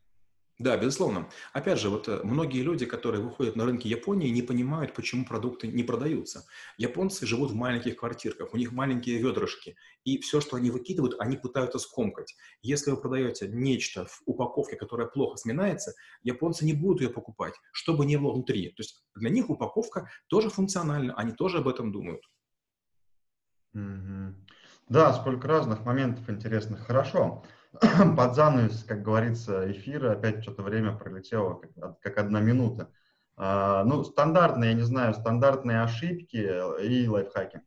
Да, 0.58 0.78
безусловно. 0.78 1.30
Опять 1.52 1.80
же, 1.80 1.90
вот 1.90 2.08
э, 2.08 2.22
многие 2.24 2.62
люди, 2.62 2.86
которые 2.86 3.22
выходят 3.22 3.58
на 3.58 3.66
рынки 3.66 3.90
Японии, 3.90 4.30
не 4.30 4.42
понимают, 4.42 4.94
почему 4.94 5.26
продукты 5.26 5.68
не 5.68 5.84
продаются. 5.84 6.46
Японцы 6.78 7.26
живут 7.28 7.52
в 7.52 7.56
маленьких 7.56 7.98
квартирках, 7.98 8.54
у 8.54 8.58
них 8.58 8.72
маленькие 8.72 9.18
ведрышки, 9.20 9.76
и 10.06 10.18
все, 10.20 10.40
что 10.40 10.56
они 10.56 10.72
выкидывают, 10.72 11.16
они 11.20 11.36
пытаются 11.36 11.78
скомкать. 11.78 12.36
Если 12.62 12.92
вы 12.92 12.98
продаете 12.98 13.50
нечто 13.50 14.06
в 14.06 14.22
упаковке, 14.26 14.78
которая 14.78 15.08
плохо 15.08 15.36
сминается, 15.36 15.94
японцы 16.24 16.64
не 16.64 16.74
будут 16.74 17.02
ее 17.02 17.10
покупать, 17.10 17.56
что 17.74 17.94
бы 17.94 18.06
ни 18.06 18.16
было 18.16 18.32
внутри. 18.32 18.70
То 18.70 18.82
есть 18.82 19.04
для 19.14 19.30
них 19.30 19.50
упаковка 19.50 20.10
тоже 20.28 20.50
функциональна, 20.50 21.14
они 21.16 21.34
тоже 21.34 21.58
об 21.58 21.68
этом 21.68 21.92
думают. 21.92 22.22
Mm-hmm. 23.76 24.34
Да, 24.88 25.14
сколько 25.14 25.48
разных 25.48 25.84
моментов 25.84 26.30
интересных. 26.30 26.86
Хорошо. 26.86 27.44
под 28.18 28.36
занавес, 28.36 28.84
как 28.84 29.04
говорится, 29.04 29.72
эфира 29.72 30.12
опять 30.12 30.42
что-то 30.44 30.64
время 30.64 30.96
пролетело, 30.96 31.56
как, 31.56 32.00
как 32.00 32.18
одна 32.18 32.40
минута. 32.40 32.92
А, 33.38 33.84
ну, 33.84 34.04
стандартные, 34.04 34.72
я 34.72 34.76
не 34.76 34.84
знаю, 34.84 35.14
стандартные 35.14 35.82
ошибки 35.82 36.38
и 36.82 37.08
лайфхаки. 37.08 37.62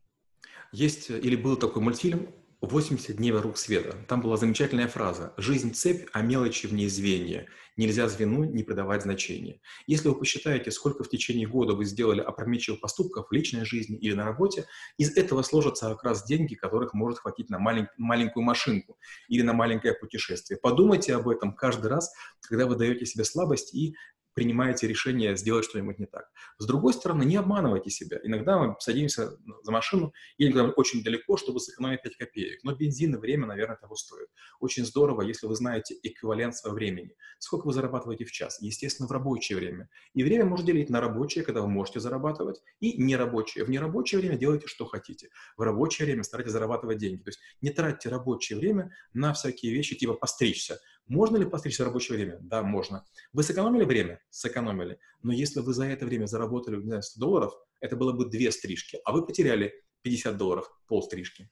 Есть 0.71 1.09
или 1.09 1.35
был 1.35 1.57
такой 1.57 1.81
мультфильм 1.81 2.27
80 2.61 3.15
дней 3.15 3.31
вокруг 3.31 3.57
света. 3.57 3.95
Там 4.07 4.21
была 4.21 4.35
замечательная 4.35 4.87
фраза 4.87 5.33
«Жизнь 5.37 5.73
цепь, 5.73 6.09
а 6.11 6.21
мелочи 6.21 6.67
в 6.67 6.73
ней 6.73 6.89
звенья. 6.89 7.47
Нельзя 7.77 8.09
звену 8.09 8.43
не 8.43 8.63
придавать 8.63 9.03
значения». 9.03 9.61
Если 9.87 10.09
вы 10.09 10.15
посчитаете, 10.15 10.69
сколько 10.71 11.05
в 11.05 11.09
течение 11.09 11.47
года 11.47 11.73
вы 11.73 11.85
сделали 11.85 12.19
опрометчивых 12.19 12.81
поступков 12.81 13.27
в 13.29 13.31
личной 13.31 13.63
жизни 13.63 13.97
или 13.97 14.13
на 14.13 14.25
работе, 14.25 14.65
из 14.97 15.15
этого 15.15 15.41
сложатся 15.41 15.89
как 15.89 16.03
раз 16.03 16.25
деньги, 16.25 16.55
которых 16.55 16.93
может 16.93 17.19
хватить 17.19 17.49
на 17.49 17.59
малень, 17.59 17.87
маленькую 17.97 18.43
машинку 18.43 18.97
или 19.29 19.41
на 19.41 19.53
маленькое 19.53 19.93
путешествие. 19.93 20.59
Подумайте 20.61 21.15
об 21.15 21.29
этом 21.29 21.53
каждый 21.53 21.87
раз, 21.87 22.11
когда 22.41 22.65
вы 22.65 22.75
даете 22.75 23.05
себе 23.05 23.23
слабость 23.23 23.73
и 23.73 23.95
принимаете 24.39 24.87
решение 24.87 25.35
сделать 25.35 25.65
что-нибудь 25.65 25.99
не 25.99 26.05
так. 26.05 26.31
С 26.59 26.65
другой 26.65 26.93
стороны, 26.93 27.25
не 27.25 27.35
обманывайте 27.35 27.89
себя. 27.89 28.19
Иногда 28.23 28.57
мы 28.57 28.75
садимся 28.79 29.31
за 29.63 29.71
машину, 29.73 30.13
едем 30.37 30.71
очень 30.77 31.03
далеко, 31.03 31.35
чтобы 31.35 31.59
сэкономить 31.59 32.01
5 32.03 32.15
копеек. 32.15 32.63
Но 32.63 32.73
бензин 32.73 33.15
и 33.15 33.17
время, 33.17 33.47
наверное, 33.47 33.75
того 33.75 33.95
стоит. 33.95 34.29
Очень 34.61 34.85
здорово, 34.85 35.23
если 35.23 35.45
вы 35.45 35.55
знаете 35.55 35.93
эквивалент 36.03 36.55
своего 36.55 36.75
времени. 36.75 37.11
Сколько 37.37 37.65
вы 37.65 37.73
зарабатываете 37.73 38.23
в 38.23 38.31
час? 38.31 38.61
Естественно, 38.61 39.09
в 39.09 39.11
рабочее 39.11 39.57
время. 39.57 39.89
И 40.13 40.23
время 40.23 40.45
можно 40.45 40.65
делить 40.65 40.89
на 40.89 41.01
рабочее, 41.01 41.43
когда 41.43 41.59
вы 41.61 41.67
можете 41.67 41.99
зарабатывать, 41.99 42.61
и 42.79 43.01
нерабочее. 43.03 43.65
В 43.65 43.69
нерабочее 43.69 44.21
время 44.21 44.37
делайте, 44.37 44.67
что 44.67 44.85
хотите. 44.85 45.27
В 45.57 45.63
рабочее 45.63 46.05
время 46.05 46.23
старайтесь 46.23 46.53
зарабатывать 46.53 46.97
деньги. 46.97 47.23
То 47.23 47.29
есть 47.29 47.41
не 47.59 47.71
тратьте 47.71 48.07
рабочее 48.07 48.57
время 48.57 48.91
на 49.11 49.33
всякие 49.33 49.73
вещи, 49.73 49.97
типа 49.97 50.13
постричься. 50.13 50.79
Можно 51.09 51.37
ли 51.37 51.45
постричься 51.45 51.83
в 51.83 51.87
рабочее 51.87 52.17
время? 52.17 52.37
Да, 52.39 52.61
можно. 52.61 53.03
Вы 53.33 53.41
сэкономили 53.43 53.83
время? 53.83 54.21
Сэкономили. 54.29 54.99
Но 55.23 55.33
если 55.33 55.59
вы 55.59 55.73
за 55.73 55.85
это 55.85 56.05
время 56.05 56.27
заработали, 56.27 56.77
не 56.77 56.85
знаю, 56.85 57.01
100 57.01 57.19
долларов, 57.19 57.53
это 57.81 57.95
было 57.95 58.13
бы 58.13 58.29
две 58.29 58.51
стрижки, 58.51 58.99
а 59.03 59.11
вы 59.11 59.25
потеряли 59.25 59.73
50 60.03 60.37
долларов, 60.37 60.71
пол 60.87 61.01
стрижки. 61.01 61.49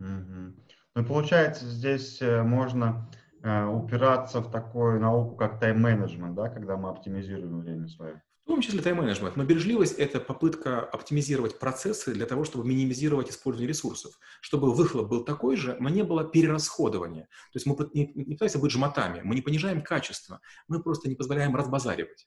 Угу. 0.00 0.54
Ну, 0.94 1.04
получается, 1.04 1.66
здесь 1.66 2.22
э, 2.22 2.42
можно 2.42 3.10
э, 3.42 3.64
упираться 3.66 4.40
в 4.40 4.50
такую 4.50 5.00
науку, 5.00 5.36
как 5.36 5.60
тайм-менеджмент, 5.60 6.34
да, 6.34 6.48
когда 6.48 6.78
мы 6.78 6.88
оптимизируем 6.88 7.60
время 7.60 7.88
свое. 7.88 8.22
В 8.50 8.52
том 8.52 8.62
числе 8.62 8.82
тайм-менеджмент. 8.82 9.36
Но 9.36 9.44
бережливость– 9.44 9.96
это 10.00 10.18
попытка 10.18 10.80
оптимизировать 10.80 11.60
процессы 11.60 12.12
для 12.12 12.26
того, 12.26 12.42
чтобы 12.42 12.66
минимизировать 12.66 13.30
использование 13.30 13.68
ресурсов. 13.68 14.18
Чтобы 14.40 14.74
выхлоп 14.74 15.08
был 15.08 15.24
такой 15.24 15.54
же, 15.54 15.76
но 15.78 15.88
не 15.88 16.02
было 16.02 16.24
перерасходования. 16.24 17.28
То 17.52 17.56
есть 17.60 17.66
мы 17.66 17.76
не, 17.94 18.06
пытаемся 18.34 18.58
быть 18.58 18.72
жмотами, 18.72 19.20
мы 19.22 19.36
не 19.36 19.40
понижаем 19.40 19.82
качество, 19.82 20.40
мы 20.66 20.82
просто 20.82 21.08
не 21.08 21.14
позволяем 21.14 21.54
разбазаривать. 21.54 22.26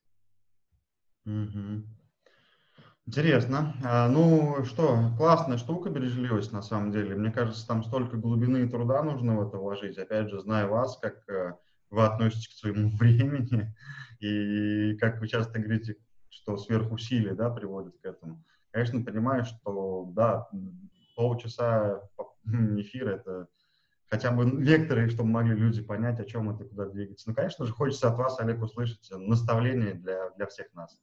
Угу. 1.26 1.84
Интересно. 3.06 3.76
А, 3.84 4.08
ну 4.08 4.64
что, 4.64 5.12
классная 5.18 5.58
штука 5.58 5.90
бережливость 5.90 6.54
на 6.54 6.62
самом 6.62 6.94
деле. 6.94 7.18
Мне 7.18 7.34
кажется, 7.34 7.68
там 7.68 7.84
столько 7.84 8.16
глубины 8.16 8.64
и 8.64 8.70
труда 8.70 9.04
нужно 9.04 9.36
в 9.38 9.46
это 9.46 9.58
вложить. 9.58 9.98
Опять 9.98 10.30
же, 10.30 10.40
зная 10.40 10.68
вас, 10.68 10.98
как 11.00 11.28
э, 11.28 11.58
вы 11.90 12.06
относитесь 12.06 12.48
к 12.48 12.58
своему 12.58 12.92
времени 12.98 13.76
и 14.22 14.96
как 15.00 15.20
вы 15.20 15.28
часто 15.28 15.60
говорите, 15.60 15.98
что 16.34 16.58
сверхусилие 16.58 17.34
да, 17.36 17.50
приводит 17.50 17.98
к 18.02 18.06
этому. 18.06 18.44
Конечно, 18.72 19.04
понимаю, 19.04 19.46
что 19.46 20.12
да, 20.16 20.50
полчаса 21.16 22.02
эфира— 22.46 23.10
это 23.16 23.48
хотя 24.08 24.32
бы 24.32 24.46
векторы, 24.62 25.10
чтобы 25.10 25.30
могли 25.30 25.56
люди 25.56 25.82
понять, 25.82 26.20
о 26.20 26.26
чем 26.26 26.50
это, 26.50 26.66
куда 26.66 26.88
двигаться. 26.88 27.30
Ну, 27.30 27.36
конечно 27.36 27.66
же, 27.66 27.74
хочется 27.74 28.10
от 28.10 28.18
вас, 28.18 28.40
Олег, 28.40 28.62
услышать 28.62 29.10
наставление 29.12 29.94
для, 29.94 30.32
для 30.32 30.48
всех 30.48 30.74
нас. 30.74 31.00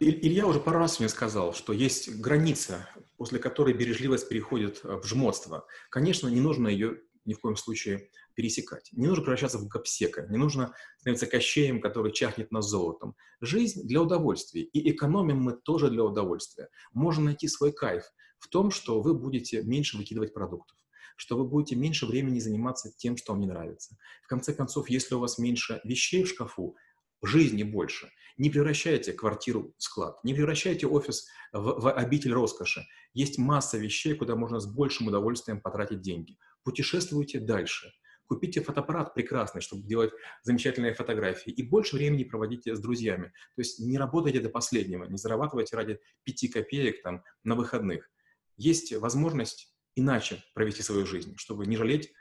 Илья 0.00 0.46
уже 0.46 0.60
пару 0.60 0.78
раз 0.78 1.00
мне 1.00 1.08
сказал, 1.08 1.52
что 1.54 1.72
есть 1.72 2.20
граница, 2.20 2.88
после 3.16 3.38
которой 3.38 3.74
бережливость 3.74 4.28
переходит 4.28 4.84
в 4.84 5.04
жмотство. 5.04 5.66
Конечно, 5.90 6.28
не 6.28 6.40
нужно 6.40 6.68
ее 6.68 7.00
ни 7.24 7.34
в 7.34 7.40
коем 7.40 7.56
случае 7.56 8.08
пересекать. 8.38 8.88
Не 8.92 9.08
нужно 9.08 9.24
превращаться 9.24 9.58
в 9.58 9.66
гопсека, 9.66 10.24
не 10.30 10.36
нужно 10.36 10.72
становиться 11.00 11.26
кощеем, 11.26 11.80
который 11.80 12.12
чахнет 12.12 12.52
на 12.52 12.62
золотом. 12.62 13.16
Жизнь 13.40 13.82
для 13.82 14.00
удовольствия, 14.00 14.62
и 14.62 14.90
экономим 14.92 15.38
мы 15.38 15.54
тоже 15.54 15.90
для 15.90 16.04
удовольствия. 16.04 16.68
Можно 16.92 17.24
найти 17.24 17.48
свой 17.48 17.72
кайф 17.72 18.04
в 18.38 18.46
том, 18.46 18.70
что 18.70 19.02
вы 19.02 19.14
будете 19.14 19.62
меньше 19.64 19.96
выкидывать 19.96 20.32
продуктов 20.32 20.76
что 21.20 21.36
вы 21.36 21.44
будете 21.44 21.74
меньше 21.74 22.06
времени 22.06 22.38
заниматься 22.38 22.92
тем, 22.96 23.16
что 23.16 23.32
вам 23.32 23.40
не 23.40 23.48
нравится. 23.48 23.96
В 24.22 24.28
конце 24.28 24.54
концов, 24.54 24.88
если 24.88 25.16
у 25.16 25.18
вас 25.18 25.36
меньше 25.36 25.80
вещей 25.82 26.22
в 26.22 26.28
шкафу, 26.28 26.76
жизни 27.24 27.64
больше. 27.64 28.08
Не 28.36 28.50
превращайте 28.50 29.12
квартиру 29.12 29.74
в 29.76 29.82
склад, 29.82 30.22
не 30.22 30.32
превращайте 30.32 30.86
офис 30.86 31.26
в, 31.52 31.80
в 31.80 31.90
обитель 31.92 32.34
роскоши. 32.34 32.86
Есть 33.14 33.36
масса 33.36 33.78
вещей, 33.78 34.14
куда 34.14 34.36
можно 34.36 34.60
с 34.60 34.66
большим 34.66 35.08
удовольствием 35.08 35.60
потратить 35.60 36.02
деньги. 36.02 36.38
Путешествуйте 36.62 37.40
дальше. 37.40 37.90
Купите 38.28 38.60
фотоаппарат 38.60 39.14
прекрасный, 39.14 39.62
чтобы 39.62 39.82
делать 39.82 40.12
замечательные 40.42 40.92
фотографии, 40.92 41.50
и 41.50 41.66
больше 41.66 41.96
времени 41.96 42.24
проводите 42.24 42.76
с 42.76 42.80
друзьями. 42.80 43.32
То 43.56 43.62
есть 43.62 43.80
не 43.80 43.96
работайте 43.96 44.40
до 44.40 44.50
последнего, 44.50 45.04
не 45.04 45.16
зарабатывайте 45.16 45.74
ради 45.74 45.98
пяти 46.24 46.48
копеек 46.48 47.02
там 47.02 47.24
на 47.42 47.54
выходных. 47.54 48.10
Есть 48.56 48.92
возможность 48.92 49.74
иначе 49.96 50.44
провести 50.54 50.82
свою 50.82 51.06
жизнь, 51.06 51.34
чтобы 51.36 51.66
не 51.66 51.76
жалеть 51.76 52.12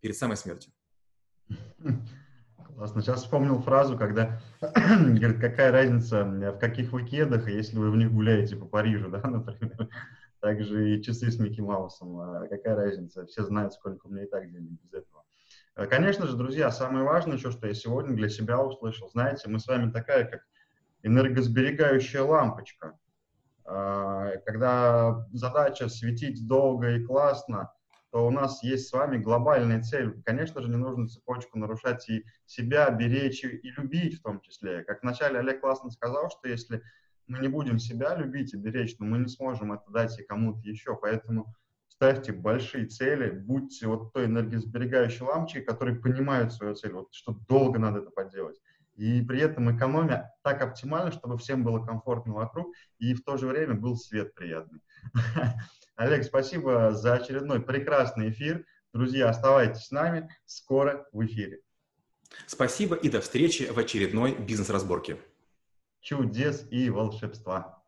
перед 0.00 0.16
самой 0.16 0.36
смертью. 0.36 0.70
Классно. 2.74 3.02
Сейчас 3.02 3.22
вспомнил 3.22 3.60
фразу, 3.62 3.96
когда 3.96 4.40
говорит, 4.60 5.40
какая 5.40 5.70
разница, 5.70 6.24
в 6.24 6.58
каких 6.58 6.92
вы 6.92 7.04
кедах, 7.06 7.48
если 7.48 7.78
вы 7.78 7.90
в 7.90 7.96
них 7.96 8.12
гуляете 8.12 8.56
по 8.56 8.66
Парижу, 8.66 9.08
да, 9.10 9.22
например. 9.22 9.88
Также 10.40 10.96
и 10.96 11.02
часы 11.02 11.30
с 11.30 11.38
Микки 11.38 11.60
Маусом. 11.60 12.18
А 12.18 12.46
какая 12.48 12.74
разница? 12.74 13.24
Все 13.26 13.44
знают, 13.44 13.72
сколько 13.72 14.06
у 14.06 14.10
меня 14.10 14.24
и 14.24 14.28
так 14.28 14.50
денег 14.50 14.78
без 14.82 14.92
этого. 14.92 15.23
Э, 15.76 15.86
конечно 15.86 16.26
же, 16.26 16.36
друзья, 16.36 16.70
самое 16.70 17.04
важное 17.04 17.36
еще, 17.36 17.50
что 17.50 17.66
я 17.66 17.74
сегодня 17.74 18.14
для 18.14 18.28
себя 18.28 18.60
услышал. 18.60 19.08
Знаете, 19.10 19.48
мы 19.48 19.58
с 19.58 19.66
вами 19.66 19.90
такая, 19.90 20.24
как 20.24 20.42
энергосберегающая 21.02 22.22
лампочка. 22.22 22.98
А, 23.66 24.36
когда 24.44 25.26
задача 25.32 25.88
светить 25.88 26.46
долго 26.46 26.96
и 26.96 27.04
классно, 27.04 27.72
то 28.10 28.26
у 28.26 28.30
нас 28.30 28.62
есть 28.62 28.88
с 28.88 28.92
вами 28.92 29.18
глобальная 29.18 29.82
цель. 29.82 30.22
Конечно 30.24 30.62
же, 30.62 30.68
не 30.68 30.76
нужно 30.76 31.08
цепочку 31.08 31.58
нарушать 31.58 32.08
и 32.08 32.24
себя 32.46 32.88
беречь 32.90 33.42
и 33.42 33.70
любить 33.76 34.20
в 34.20 34.22
том 34.22 34.40
числе. 34.40 34.84
Как 34.84 35.02
вначале 35.02 35.40
Олег 35.40 35.60
классно 35.60 35.90
сказал, 35.90 36.30
что 36.30 36.48
если 36.48 36.82
мы 37.26 37.40
не 37.40 37.48
будем 37.48 37.78
себя 37.78 38.14
любить 38.14 38.54
и 38.54 38.56
беречь, 38.56 38.96
то 38.96 39.04
мы 39.04 39.18
не 39.18 39.28
сможем 39.28 39.72
это 39.72 39.90
дать 39.90 40.16
и 40.20 40.22
кому-то 40.22 40.60
еще. 40.68 40.94
Поэтому 40.94 41.52
ставьте 41.96 42.32
большие 42.32 42.86
цели, 42.86 43.30
будьте 43.30 43.86
вот 43.86 44.12
той 44.12 44.26
энергосберегающей 44.26 45.24
лампочкой, 45.24 45.62
которые 45.62 45.98
понимают 45.98 46.52
свою 46.52 46.74
цель, 46.74 46.92
вот 46.92 47.12
что 47.12 47.32
долго 47.48 47.78
надо 47.78 48.00
это 48.00 48.10
поделать. 48.10 48.60
И 48.96 49.22
при 49.22 49.40
этом 49.40 49.76
экономия 49.76 50.32
так 50.42 50.62
оптимальна, 50.62 51.10
чтобы 51.10 51.36
всем 51.38 51.64
было 51.64 51.84
комфортно 51.84 52.34
вокруг, 52.34 52.74
и 52.98 53.14
в 53.14 53.24
то 53.24 53.36
же 53.36 53.46
время 53.46 53.74
был 53.74 53.96
свет 53.96 54.34
приятный. 54.34 54.80
Олег, 55.96 56.24
спасибо 56.24 56.92
за 56.92 57.14
очередной 57.14 57.60
прекрасный 57.60 58.30
эфир. 58.30 58.64
Друзья, 58.92 59.28
оставайтесь 59.28 59.86
с 59.86 59.90
нами. 59.90 60.28
Скоро 60.46 61.06
в 61.12 61.24
эфире. 61.24 61.60
Спасибо 62.46 62.96
и 62.96 63.08
до 63.08 63.20
встречи 63.20 63.64
в 63.64 63.78
очередной 63.78 64.34
бизнес-разборке. 64.34 65.18
Чудес 66.00 66.66
и 66.70 66.90
волшебства. 66.90 67.83